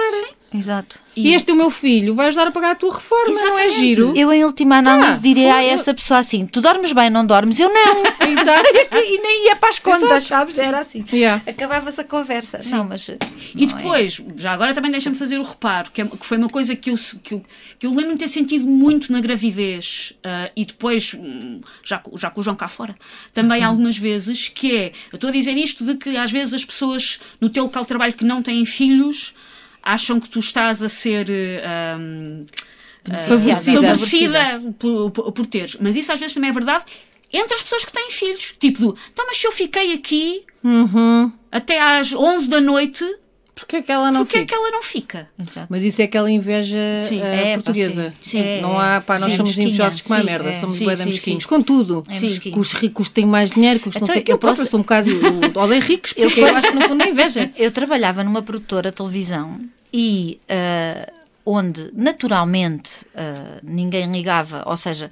[0.57, 1.01] Exato.
[1.17, 3.67] E este é o meu filho, vai ajudar a pagar a tua reforma, não é
[3.67, 3.75] Exatamente.
[3.79, 4.13] giro?
[4.17, 7.59] Eu, em última análise, Ah, diria a essa pessoa assim: tu dormes bem, não dormes?
[7.59, 8.03] Eu não.
[8.27, 8.97] Exato.
[8.97, 10.57] e nem ia para as contas, sabes?
[10.59, 11.05] Era assim.
[11.13, 11.43] Yeah.
[11.47, 12.59] Acabava-se a conversa.
[12.71, 13.09] Não, mas.
[13.09, 13.77] E não é.
[13.83, 16.91] depois, já agora também deixa-me fazer o reparo, que, é- que foi uma coisa que
[16.91, 17.43] eu, que eu,
[17.79, 22.31] que eu lembro-me de ter sentido muito na gravidez ah, e depois, hum, já, já
[22.31, 22.95] com o João cá fora,
[23.33, 23.69] também Uhum.
[23.69, 27.19] algumas vezes, que é, eu estou a dizer isto de que às vezes as pessoas
[27.41, 29.33] no teu local de trabalho que não têm filhos
[29.85, 31.27] acham que tu estás a ser.
[31.65, 32.45] ah, hum,
[33.11, 33.83] ah, Favorecida.
[33.83, 35.77] favorecida por, por, teres.
[35.81, 36.85] Mas isso às vezes também é verdade
[37.33, 38.55] entre as pessoas que têm filhos.
[38.59, 41.31] Tipo, do, então, mas se eu fiquei aqui Uhum.
[41.53, 43.05] até às 11 da noite,
[43.55, 44.49] Porquê é que ela não porquê é fica?
[44.53, 45.29] que ela não fica?
[45.39, 45.67] Exato.
[45.71, 46.77] Mas isso é aquela inveja
[47.09, 47.23] Sim.
[47.23, 48.13] ah, É, pá, portuguesa.
[48.21, 48.43] sim.
[48.43, 48.61] Sim.
[48.61, 50.61] Não há, pá, nós Sim, somos invejosos como a merda, é.
[50.61, 51.43] somos bué mesquinhos.
[51.45, 51.49] sim.
[51.49, 52.03] Com tudo.
[52.09, 52.19] É.
[52.41, 54.33] Que os ricos têm mais dinheiro, que os não Então, sei o que.
[54.33, 55.09] eu Eu posso- sou um bocado.
[55.55, 57.51] Eu odeio ricos, porque eu acho que no fundo é inveja.
[57.57, 59.61] Eu trabalhava numa produtora de televisão
[59.93, 61.09] e ah,
[61.47, 65.11] onde naturalmente ah, ninguém ligava, ou seja,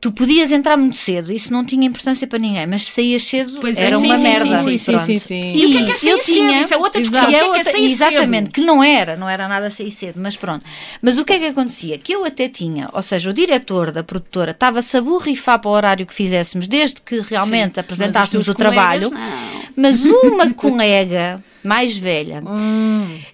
[0.00, 3.58] tu podias entrar muito cedo, isso não tinha importância para ninguém, mas se saías cedo
[3.60, 4.58] Pois é, era sim, uma sim, merda.
[4.62, 5.52] sim, sim, sim, sim.
[5.54, 6.34] E o que é que é sair eu cedo?
[6.36, 7.28] tinha, Isso é outra discussão.
[7.28, 8.50] Que é que é outra- sair exatamente, cedo?
[8.52, 10.64] que não era, não era nada sair cedo, mas pronto.
[11.02, 11.98] Mas o que é que acontecia?
[11.98, 15.74] Que eu até tinha, ou seja, o diretor da produtora estava-se a borrifar para o
[15.74, 19.10] horário que fizéssemos, desde que realmente Sim, apresentássemos o trabalho.
[19.10, 19.20] não.
[19.76, 22.42] Mas uma colega mais velha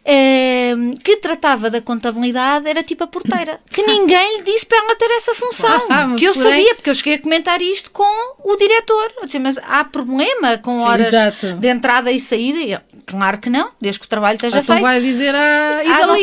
[0.04, 3.60] eh, que tratava da contabilidade era tipo a porteira.
[3.70, 5.86] Que ninguém lhe disse para ela ter essa função.
[5.88, 9.12] Ah, que eu porém- sabia, porque eu cheguei a comentar isto com o diretor.
[9.18, 11.10] Eu disse, mas há problema com horas
[11.58, 12.58] de entrada e saída?
[12.58, 14.82] E eu, claro que não, desde que o trabalho esteja Então feito.
[14.84, 16.16] vai dizer à Ah, qual-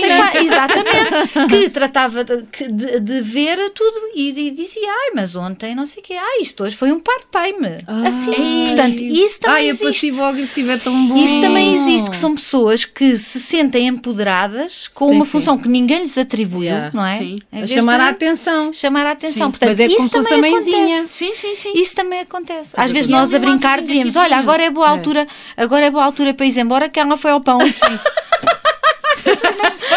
[0.44, 5.86] exatamente, que tratava de, de- de ver tudo e, e dizia, ai, mas ontem não
[5.86, 7.84] sei o quê, ai, isto hoje foi um part-time.
[8.08, 9.86] assim, portanto, isso também Ai, a existe.
[9.86, 11.18] passivo-agressivo é tão bom.
[11.26, 15.32] Isso também existe, que são pessoas que se sentem empoderadas com Sim, uma sim.
[15.32, 16.92] função que ninguém lhes atribuiu, Yeah.
[16.94, 17.18] não é?
[17.18, 17.40] Sim.
[17.52, 18.72] A chamar a atenção.
[18.74, 19.46] chamar a atenção.
[19.48, 19.52] Sim.
[19.52, 20.78] Portanto, Mas é isso como se fosse também a mãezinha.
[20.98, 21.08] acontece.
[21.14, 21.74] Sim, sim, sim.
[21.76, 22.74] Isso também acontece.
[22.78, 25.28] Às vezes nós é a brincar um dizíamos, olha, agora é boa altura,
[25.58, 27.58] agora é boa altura para ir embora que ela foi ao pão.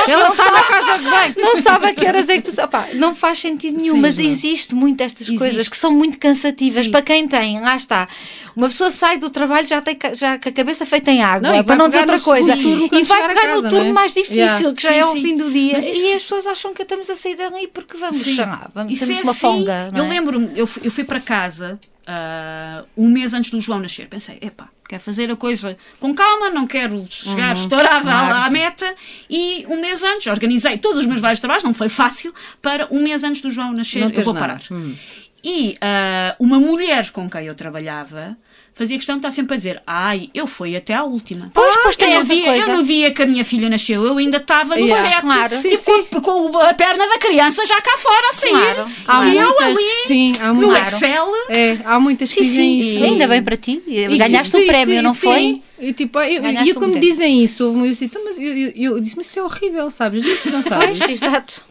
[0.09, 1.35] Ela está na casa de banho.
[1.37, 2.62] não sabe a que horas é que tu.
[2.62, 4.24] Opá, não faz sentido nenhum, Sim, mas não.
[4.24, 5.39] existe muito estas Existe.
[5.39, 6.93] coisas que são muito cansativas Sim.
[6.93, 7.61] para quem tem.
[7.61, 8.07] Lá está.
[8.55, 11.57] Uma pessoa sai do trabalho já, tem, já com a cabeça feita em água, Não,
[11.59, 12.57] e para não dizer outra no coisa.
[12.57, 13.93] turno E vai a pegar no casa, turno não é?
[13.93, 14.72] mais difícil, Yeah.
[14.74, 15.22] que já Sim, é sim.
[15.22, 15.72] fim do dia.
[15.74, 18.35] Mas E isso- as pessoas acham que estamos a sair dali porque vamos, Sim.
[18.35, 19.41] chamar, vamos Isso temos é uma assim.
[19.41, 19.89] fonga.
[19.93, 20.09] não Eu é?
[20.09, 24.09] lembro-me, eu, eu fui para casa ah, um mês antes do João nascer.
[24.09, 28.44] Pensei, epá, quero fazer a coisa com calma, não quero chegar estourada à- Uhum, claro.
[28.46, 28.94] à, meta.
[29.28, 32.32] E um mês antes, organizei todos os meus vários trabalhos, não foi fácil,
[32.62, 34.46] para um mês antes do João nascer, Não eu vou nada.
[34.46, 34.62] parar.
[34.70, 34.94] Hum.
[35.44, 38.36] E ah, uma mulher com quem eu trabalhava
[38.77, 41.51] fazia questão de estar sempre a dizer: Ai, eu fui até à última.
[41.53, 42.70] Pois, pois tem eu, essa dia, coisa.
[42.70, 45.09] eu no dia que a minha filha nasceu, eu ainda estava no Yeah.
[45.09, 45.61] set, Claro.
[45.62, 48.51] tipo, Sim, Com, com a perna da criança já cá fora a sair.
[48.51, 48.91] Claro.
[49.09, 50.93] Há E eu muitas, ali sim, há no muitas.
[50.93, 51.27] Excel.
[51.49, 53.05] É, há muitas que Sim, dizem sim, isso.
[53.05, 53.83] ainda bem para ti.
[54.18, 55.27] Ganhaste Sim, o prémio, sim, não sim.
[55.27, 55.62] foi?
[55.89, 57.09] E tipo, eu, Ganhaste e eu, um como prémio.
[57.11, 60.22] dizem isso, eu disse, "Então, mas eu, eu, eu disse, mas isso é horrível, sabes?
[60.22, 60.99] Disso não sabes.
[60.99, 61.64] Pois, exato.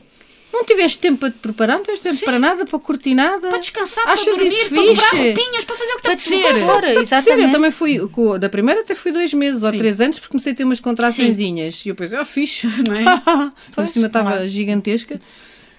[0.56, 2.26] Não tiveste tempo para te preparar, não tiveste tempo Sim.
[2.26, 3.49] para nada, para curtir nada.
[3.49, 6.24] Para descansar, Achas para dormir, para dobrar roupinhas, para fazer o que Para tem te
[6.24, 6.66] de ser.
[6.66, 7.51] pôr, Sim, eu exatamente.
[7.51, 7.99] também fui,
[8.39, 9.78] da primeira até fui dois meses ou Sim.
[9.78, 11.86] três anos, porque comecei a ter umas contraçõezinhas.
[11.86, 12.68] E eu pensei, ah, fixe.
[12.88, 13.03] Não é?
[13.76, 15.20] Por cima estava gigantesca.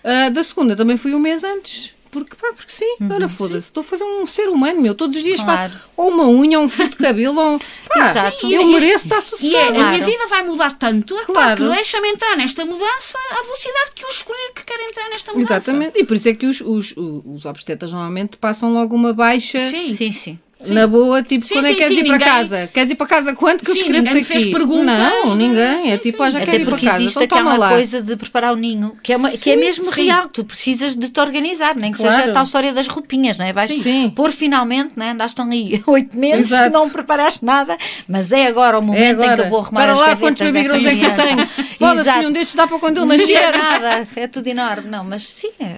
[0.04, 1.94] Ah, da segunda também fui um mês antes.
[2.24, 3.12] Porque, pá, porque sim, Uhum.
[3.14, 4.94] olha, foda-se, estou a fazer um ser humano, meu.
[4.94, 5.72] Todos os dias Claro.
[5.72, 7.58] faço ou uma unha, ou um fio de cabelo, ou um.
[7.92, 8.50] Pá, Exato.
[8.52, 9.68] eu E- mereço estar E é, sossegado.
[9.68, 10.04] a minha Claro.
[10.04, 11.62] vida vai mudar tanto Claro.
[11.68, 15.52] que deixa-me entrar nesta mudança à velocidade que eu escolhi que quero entrar nesta mudança.
[15.54, 19.58] Exatamente, e por isso é que os, os, os obstetras normalmente passam logo uma baixa
[19.70, 19.90] Sim.
[19.90, 20.38] Sim, sim.
[20.68, 22.70] Na boa, tipo, Sim, quando é sim, que queres sim, ir para ninguém- casa?
[22.72, 24.32] Queres ir para casa quanto que eu Sim, escrevo-te ninguém aqui?
[24.32, 25.62] fez perguntas Não, ninguém.
[25.62, 26.24] É sim, tipo, sim.
[26.24, 27.02] ah, já Até quero ir para porque casa.
[27.02, 27.72] existe Então toma aquela lá.
[27.76, 30.04] coisa de preparar o ninho, que é, uma- que é Sim, mesmo sim.
[30.06, 30.28] real.
[30.30, 32.16] Tu precisas de te organizar, nem que Claro.
[32.16, 33.52] seja a tal história das roupinhas, não é?
[33.52, 34.10] Vais Sim.
[34.16, 35.10] pôr finalmente, né?
[35.10, 36.64] andaste ali oito meses Exato.
[36.64, 37.76] que não preparaste nada,
[38.08, 39.42] mas é agora o momento É em que agora.
[39.42, 41.46] eu vou arrumar Para as lá gavetas quantos girls é que eu tenho.
[41.78, 43.32] Foda-se, nenhum destes dá para quando ele Não nascer.
[43.36, 44.88] é nada, é tudo enorme.
[44.88, 45.76] Não, mas sim, é.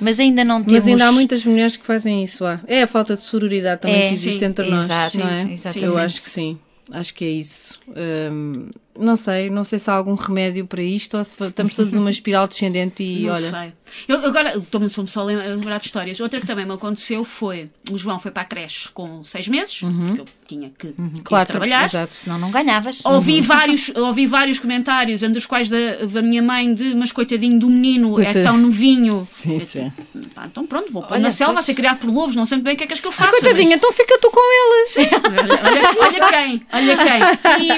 [0.00, 0.84] Mas ainda não temos...
[0.84, 2.60] Mas ainda há muitas mulheres que fazem isso lá.
[2.66, 5.52] É a falta de sororidade também É, que existe sim, entre nós, exato, não é?
[5.52, 5.84] exatamente.
[5.92, 6.58] Eu acho que sim.
[6.90, 7.74] Acho que é isso.
[7.88, 8.68] Hum,
[8.98, 12.10] não sei, não sei se há algum remédio para isto ou se estamos todos numa
[12.10, 13.50] espiral descendente e Não olha.
[13.50, 13.72] sei.
[14.08, 16.18] Eu, agora, estou-me só a lem- a lembrar de histórias.
[16.18, 19.78] Outra que também me aconteceu foi: o João foi para a creche com seis meses,
[19.80, 21.20] porque eu tinha que Uhum.
[21.22, 21.84] Claro, trabalhar.
[21.84, 22.12] Exato.
[22.14, 23.04] Senão não ganhavas.
[23.04, 27.58] Ouvi, vários, ouvi vários comentários, entre os quais da, da minha mãe, de mas coitadinho
[27.60, 28.44] do menino, é Coitado.
[28.44, 29.24] tão novinho.
[29.30, 29.92] Sim, Eu, sim.
[30.34, 32.64] pá, então pronto, vou pôr na selva a ser criado por lobos, não sei muito
[32.64, 33.30] bem o que é que és que eu faço.
[33.30, 34.96] Coitadinha, então fica tu com elas.
[35.24, 37.64] Olha, olha- olha quem, olha quem.
[37.64, 37.72] E,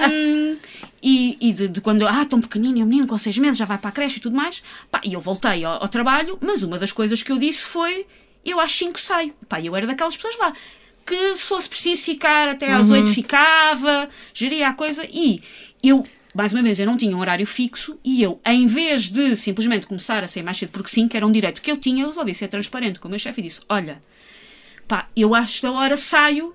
[0.54, 0.56] hum,
[1.08, 3.64] e, e de, de quando, ah, tão pequenino, é um menino com seis meses, já
[3.64, 4.60] vai para a creche e tudo mais.
[4.90, 8.04] Pá, e eu voltei ao, ao trabalho, mas uma das coisas que eu disse foi:
[8.44, 9.32] eu às 5 saio.
[9.48, 10.52] Pá, eu era daquelas pessoas lá
[11.06, 15.40] que se fosse preciso ficar até às 8 ficava, geria a coisa e
[15.80, 16.04] eu.
[16.34, 19.86] Mais uma vez, eu não tinha um horário fixo e eu, em vez de simplesmente
[19.86, 22.08] começar a sair mais cedo porque sim, que era um direito que eu tinha, eu
[22.08, 24.02] resolvi ser transparente com o meu chefe e disse: Olha,
[24.88, 26.52] pá, eu acho que a hora saio,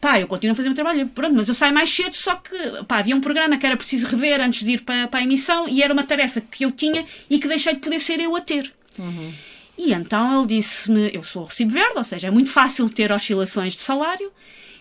[0.00, 2.36] pá, eu continuo a fazer o meu trabalho, pronto, mas eu saio mais cedo, só
[2.36, 5.22] que, pá, havia um programa que era preciso rever antes de ir para, para a
[5.22, 8.34] emissão e era uma tarefa que eu tinha e que deixei de poder ser eu
[8.36, 8.72] a ter.
[9.76, 13.74] E então ele disse-me, eu sou recibo verde, ou seja, é muito fácil ter oscilações
[13.74, 14.32] de salário,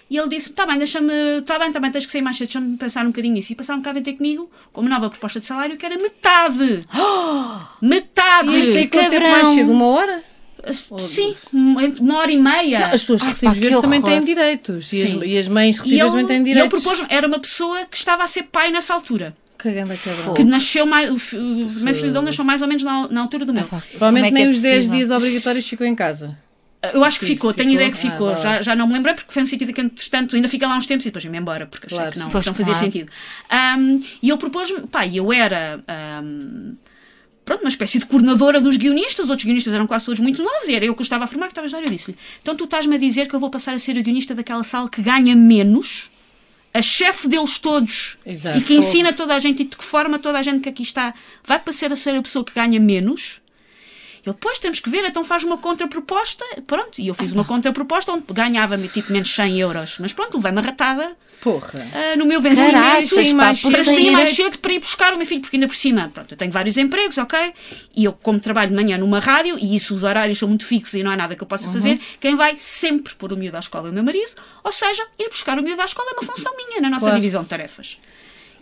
[0.10, 2.48] e ele disse-me, tá bem, deixa-me, tá bem, tá bem, tens que sair mais cedo,
[2.48, 3.52] deixa-me pensar um bocadinho nisso.
[3.52, 5.98] E passaram um bocado a ter comigo com uma nova proposta de salário que era
[5.98, 6.82] metade.
[7.82, 8.50] metade!
[8.50, 9.72] E isto é quanto tempo mais cedo?
[9.72, 10.24] Uma hora?
[11.00, 12.88] Sim, uma hora e meia.
[12.88, 14.12] As pessoas que verdes também horror.
[14.14, 14.92] têm direitos.
[14.94, 16.84] E as, e as mães E recibas também têm e ele direitos.
[16.84, 19.36] propôs era uma pessoa que estava a ser pai nessa altura.
[19.58, 20.34] Cagando a quebra.
[20.34, 21.10] Que nasceu mais.
[21.10, 23.64] O, primeiro filho dele nasceu mais ou menos na, na altura do meu.
[23.66, 24.96] Provavelmente Como é que nem é os 10 possível?
[24.98, 26.38] dias obrigatórios ficou em casa.
[26.94, 27.82] Eu acho que ficou, tenho ficou?
[27.88, 28.30] ideia que ficou.
[28.30, 30.78] Ah, já, já não me lembrei porque foi no sentido que, entretanto, ainda fica lá
[30.78, 32.12] uns tempos e depois vim embora porque achei Claro.
[32.12, 32.86] que não, Pois, que não fazia claro.
[32.86, 33.12] sentido.
[33.50, 35.84] Ahm, e ele propôs-me, pá, e eu era.
[35.88, 36.74] ahm,
[37.48, 40.68] Pronto, uma espécie de coordenadora dos guionistas, os outros guionistas eram quase todos muito novos,
[40.68, 41.82] e era eu que estava a formar, que estava a ajudar.
[41.82, 44.36] Eu disse-lhe: Então tu estás-me a dizer que eu vou passar a ser o guionista
[44.36, 46.12] daquela sala que ganha menos,
[46.74, 48.58] a chefe deles todos, Exato.
[48.58, 50.84] e que ensina toda a gente e de que forma toda a gente que aqui
[50.84, 53.40] está vai passar a ser a pessoa que ganha menos.
[54.30, 56.44] Ele, pois, temos que ver, então faz uma contraproposta.
[56.66, 59.98] Pronto, e eu fiz uma contraproposta onde ganhava-me tipo menos 100 euros.
[60.00, 61.88] Mas pronto, levei-me a ratada Porra.
[61.94, 62.74] ah, no meu vencimento.
[63.36, 65.76] mais, para sair- sair mais cedo para ir buscar o meu filho, porque ainda por
[65.76, 67.54] cima, pronto, eu tenho vários empregos, ok?
[67.96, 70.94] E eu, como trabalho de manhã numa rádio, e isso os horários são muito fixos
[70.96, 73.60] e não há nada que eu possa fazer, quem vai sempre pôr o miúdo à
[73.60, 74.32] escola é o meu marido,
[74.64, 77.16] ou seja, ir buscar o miúdo à escola é uma função minha na nossa Claro.
[77.16, 77.98] divisão de tarefas.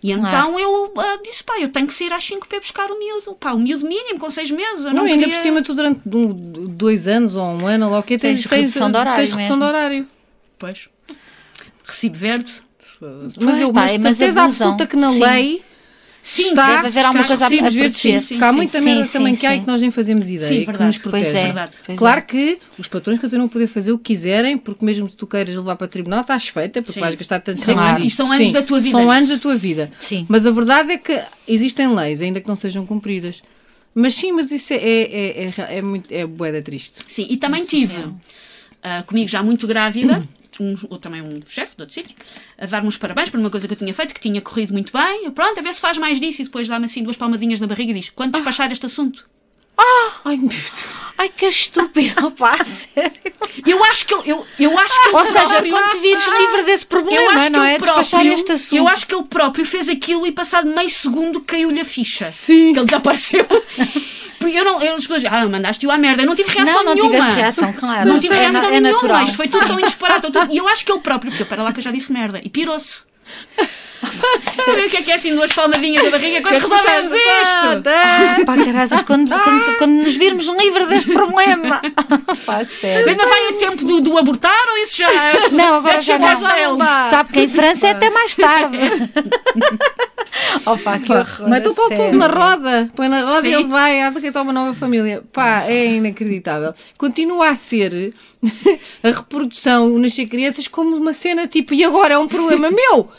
[0.07, 0.59] E então Claro.
[0.59, 3.33] eu ah, disse, pá, eu tenho que sair às 5 para buscar o miúdo.
[3.39, 4.83] Pá, o miúdo mínimo, com 6 meses.
[4.85, 6.31] Não, Não, ainda queria- por cima, tu durante um-
[6.67, 9.57] dois anos ou um ano, ou lá o que Tens redução de horário Tens redução
[9.57, 9.59] mesmo.
[9.71, 10.07] de horário.
[10.59, 10.87] Pois.
[11.83, 12.53] Recibo verde.
[13.41, 14.67] Mas eu pá, mas mas certeza abusam.
[14.67, 15.23] absoluta que na Sim.
[15.23, 15.63] lei
[16.27, 17.91] Sim, está, deve haver alguma coisa a- a proteger.
[18.19, 19.57] sim, porque há Sim, muita sim, merda sim, também que há sim.
[19.57, 20.85] e que nós nem fazemos ideia Sim, que verdade.
[20.85, 21.37] nos Pois protege.
[21.37, 21.43] é.
[21.43, 21.77] verdade.
[21.85, 22.21] Pois claro é.
[22.23, 25.55] que os patrões continuam a poder fazer o que quiserem, porque mesmo se tu queiras
[25.55, 26.99] levar para tribunal, estás feita, porque Sim.
[26.99, 27.95] vais gastar tanto Claro.
[27.97, 28.07] tempo.
[28.07, 29.37] E são anos Sim, da tua vida, São é anos isso.
[29.37, 29.91] da tua vida.
[29.99, 30.25] Sim.
[30.27, 33.43] Mas a verdade é que existem leis, ainda que não sejam cumpridas.
[33.93, 36.11] Mas sim, mas isso é, é, é, é, é muito.
[36.11, 36.99] É boeda triste.
[37.07, 37.95] Sim, e também tive
[38.83, 40.21] ah, comigo já muito grávida,
[40.63, 42.15] um, ou também um chefe de outro sítio,
[42.57, 44.91] a dar-me os parabéns por uma coisa que eu tinha feito, que tinha corrido muito
[44.93, 45.25] bem.
[45.25, 46.41] Eu, pronto, a ver se faz mais disso.
[46.41, 49.27] E depois dá-me assim duas palmadinhas na barriga e diz: quando despachar este assunto?
[50.23, 50.71] Ai, meu Deus.
[51.17, 53.11] Ai, que estúpido, pá, sério.
[53.65, 54.31] Eu acho que ele.
[54.31, 57.63] Eu, eu acho que Ou seja, próprio- quando te vires livre desse eu problema, não
[57.63, 57.77] é?
[57.77, 58.77] Despachar próprio, este assunto.
[58.79, 62.29] Eu acho que ele próprio fez aquilo e passado meio segundo caiu-lhe a ficha.
[62.31, 62.73] Sim.
[62.73, 63.45] Que ele desapareceu.
[64.41, 64.81] Eu não.
[64.81, 66.21] Eu, as pessoas, ah, mandaste-o à merda.
[66.23, 67.15] Eu não tive reação Não, não nenhuma.
[67.15, 68.09] tiveste reação, claro.
[68.09, 68.91] Não tive É reação é nenhuma.
[68.93, 69.23] natural.
[69.23, 70.31] Isto foi tudo tão indisparado.
[70.31, 72.39] tudo- E eu acho que ele próprio pensou, para lá que eu já disse merda.
[72.43, 73.03] E pirou-se.
[74.39, 78.45] Sabe o que é que é assim duas palmadinhas na barriga quando resolvemos isto?
[78.45, 81.81] Pá, carazes, quando, quando, quando nos virmos livre deste problema.
[82.45, 83.09] Pá, sério.
[83.09, 85.49] Ainda vai o tempo do, do abortar ou isso já é?
[85.49, 86.77] Não, agora Deve já não.
[87.09, 88.77] Sabe que em França é até mais tarde.
[90.65, 91.47] Opa, que horror.
[91.47, 92.05] Mas tu a põe o sério.
[92.05, 93.47] povo na roda, põe na roda Sim.
[93.47, 95.23] e ele vai, há de criar uma nova família.
[95.31, 96.73] Pá, é inacreditável.
[96.97, 98.13] Continua a ser
[99.03, 103.09] a reprodução, o nascer crianças, como uma cena tipo, e agora é um problema meu?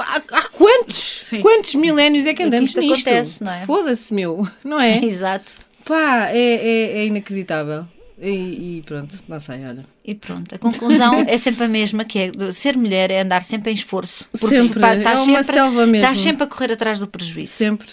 [0.00, 0.96] Há, há- quantos?
[0.96, 1.40] Sim.
[1.40, 3.08] Quantos milénios é que andamos isto nisto?
[3.08, 3.66] acontece, não é?
[3.66, 4.98] Foda-se, meu, não é?
[5.04, 5.52] Exato.
[5.84, 7.86] Pá, é, é, é inacreditável.
[8.20, 9.84] E, e pronto, não sei, olha.
[10.04, 13.70] E pronto, a conclusão é sempre a mesma, que é ser mulher é andar sempre
[13.72, 14.26] em esforço.
[14.40, 15.96] Porque Sempre, pá, é estás uma sempre, selva mesmo.
[15.96, 17.52] Estás sempre a correr atrás do prejuízo.
[17.52, 17.88] Sempre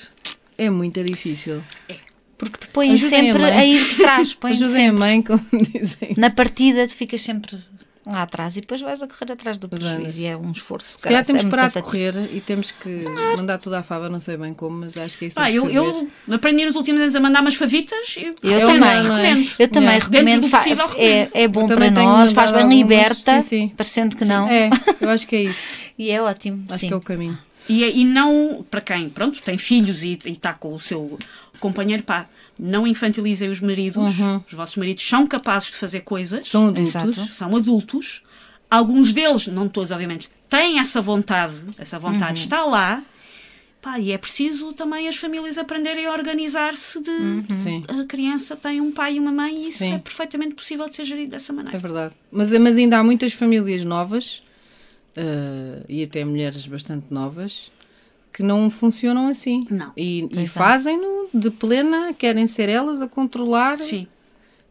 [0.58, 1.62] é muito difícil.
[2.38, 3.52] Porque te põem Ajudem a sempre mãe.
[3.52, 4.34] a, ir de trás.
[4.34, 5.00] põem Ajudem a sempre.
[5.00, 6.14] mãe, como dizem.
[6.18, 7.58] Na partida tu ficas sempre
[8.06, 10.94] lá atrás e depois vais a correr atrás do prejuízo e é um esforço.
[10.98, 12.90] Se calhar temos é parar de correr e temos que
[13.38, 16.10] mandar tudo à fava, não sei bem como, mas acho que é isso temos eu,
[16.28, 18.16] eu aprendi nos últimos anos a mandar umas favitas.
[18.18, 19.24] e- Eu É o também, não é?
[19.24, 19.50] recomendo.
[19.60, 20.06] eu também Yeah.
[20.06, 20.50] recomendo.
[20.50, 21.32] Possível, recomendo.
[21.34, 23.68] é, é bom Eu para nós, faz bem algumas, liberta, sim, sim.
[23.76, 24.48] parecendo que não.
[24.50, 25.78] É, eu acho que é isso.
[25.98, 26.66] E é ótimo.
[26.70, 26.88] Acho sim.
[26.88, 27.38] que é o caminho.
[27.70, 31.18] E, e não, para quem, pronto, tem filhos e está com o seu
[31.60, 32.26] companheiro, pá,
[32.58, 34.14] não infantilizem os maridos.
[34.48, 36.46] Os vossos maridos são capazes de fazer coisas.
[36.50, 36.90] São adultos.
[36.90, 37.14] Exato.
[37.30, 38.22] são adultos.
[38.70, 41.56] Alguns deles, não todos, obviamente, têm essa vontade.
[41.78, 42.44] Essa vontade Uhum.
[42.44, 43.04] está lá.
[43.82, 48.02] Pá, e é preciso também as famílias aprenderem a organizar-se de Uhum.
[48.02, 49.94] A criança tem um pai e uma mãe e isso Sim.
[49.96, 51.78] é perfeitamente possível de ser gerido dessa é maneira.
[51.80, 52.16] verdade.
[52.32, 54.42] Mas, mas ainda há muitas famílias novas
[55.16, 57.72] eh, e até mulheres bastante novas
[58.34, 59.68] que não funcionam assim.
[59.70, 59.94] Não.
[59.96, 60.48] E, e é.
[60.48, 63.78] fazem-no de plena, querem ser elas a controlar.
[63.78, 64.08] Sim.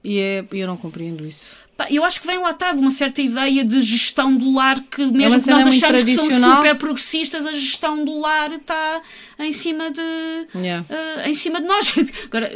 [0.02, 1.54] E é, eu não compreendo isso.
[1.90, 5.04] Eu acho que vem lá está de uma certa ideia de gestão do lar que,
[5.06, 6.56] mesmo uma que nós achamos que são tradicional.
[6.56, 9.00] super progressistas, a gestão do lar está
[9.38, 10.00] em cima de.
[10.54, 10.84] Yeah.
[10.88, 11.94] eh, em cima de nós.
[12.26, 12.50] Agora,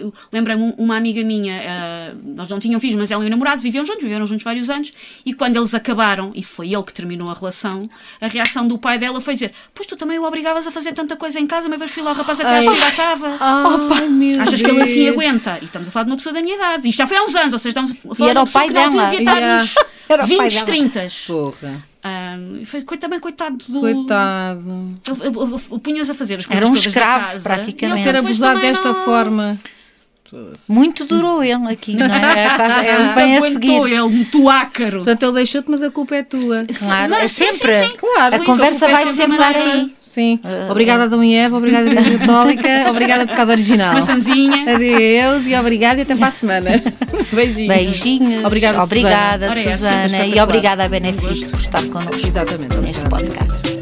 [0.57, 3.85] um- uma amiga minha, eh, nós não tínhamos filhos, mas ela e o namorado viviam
[3.85, 4.93] juntos, viveram juntos vários anos,
[5.25, 7.89] e quando eles acabaram, e foi ele que terminou a relação,
[8.21, 11.17] a reação do pai dela foi dizer: Pois tu também o obrigavas a fazer tanta
[11.17, 12.75] coisa em casa, mas vais filho ao rapaz atrás Ai.
[12.75, 13.39] que já estava.
[14.09, 15.13] Meu Achas que ele assim Deus.
[15.17, 15.59] aguenta?
[15.61, 16.89] E estamos a falar de uma pessoa da minha idade.
[16.89, 18.47] Isto já foi há uns anos, ou seja, estamos a falar era de uma o
[18.47, 19.16] pessoa pai que na altura dela.
[19.19, 19.75] Devia estar nos
[20.09, 20.67] Era o pai 20, dela.
[20.67, 21.09] 30.
[21.27, 21.85] Porra.
[22.05, 23.81] Um, foi também coitado do.
[23.81, 24.61] Coitado.
[25.09, 27.83] Ele- ele- ele- ele Punhas a fazer as coisas Era um escravo, casa, praticamente.
[27.83, 29.59] e ele Ser abusado desta não- forma.
[30.69, 32.45] Muito durou ele aqui, não é?
[32.47, 33.53] É, quase- é Não bem a aguentou
[33.85, 33.93] seguir.
[33.95, 34.97] ele, muito ácaro.
[34.99, 36.67] Portanto, ele deixou-te, mas a culpa é tua.
[36.79, 37.73] Claro, Não, é sim, sim, sempre.
[37.87, 37.97] sim.
[37.97, 39.96] Claro, A conversa é vai sempre sempre dar aí.
[40.17, 40.41] Sim.
[40.43, 41.59] Ah, obrigada, Adão e Eva.
[41.59, 42.69] Obrigada, Igreja Católica.
[42.89, 43.93] obrigada por causa original.
[43.93, 44.75] Maçãzinha.
[44.75, 46.71] Adeus e obrigada e até para a semana.
[47.35, 47.69] Beijinhos.
[47.69, 48.45] Beijinhos.
[48.47, 50.27] Obrigada, Obrigada, essa, Susana.
[50.27, 52.79] E obrigada a Benefício por estar connosco Exatamente.
[52.79, 53.76] neste podcast.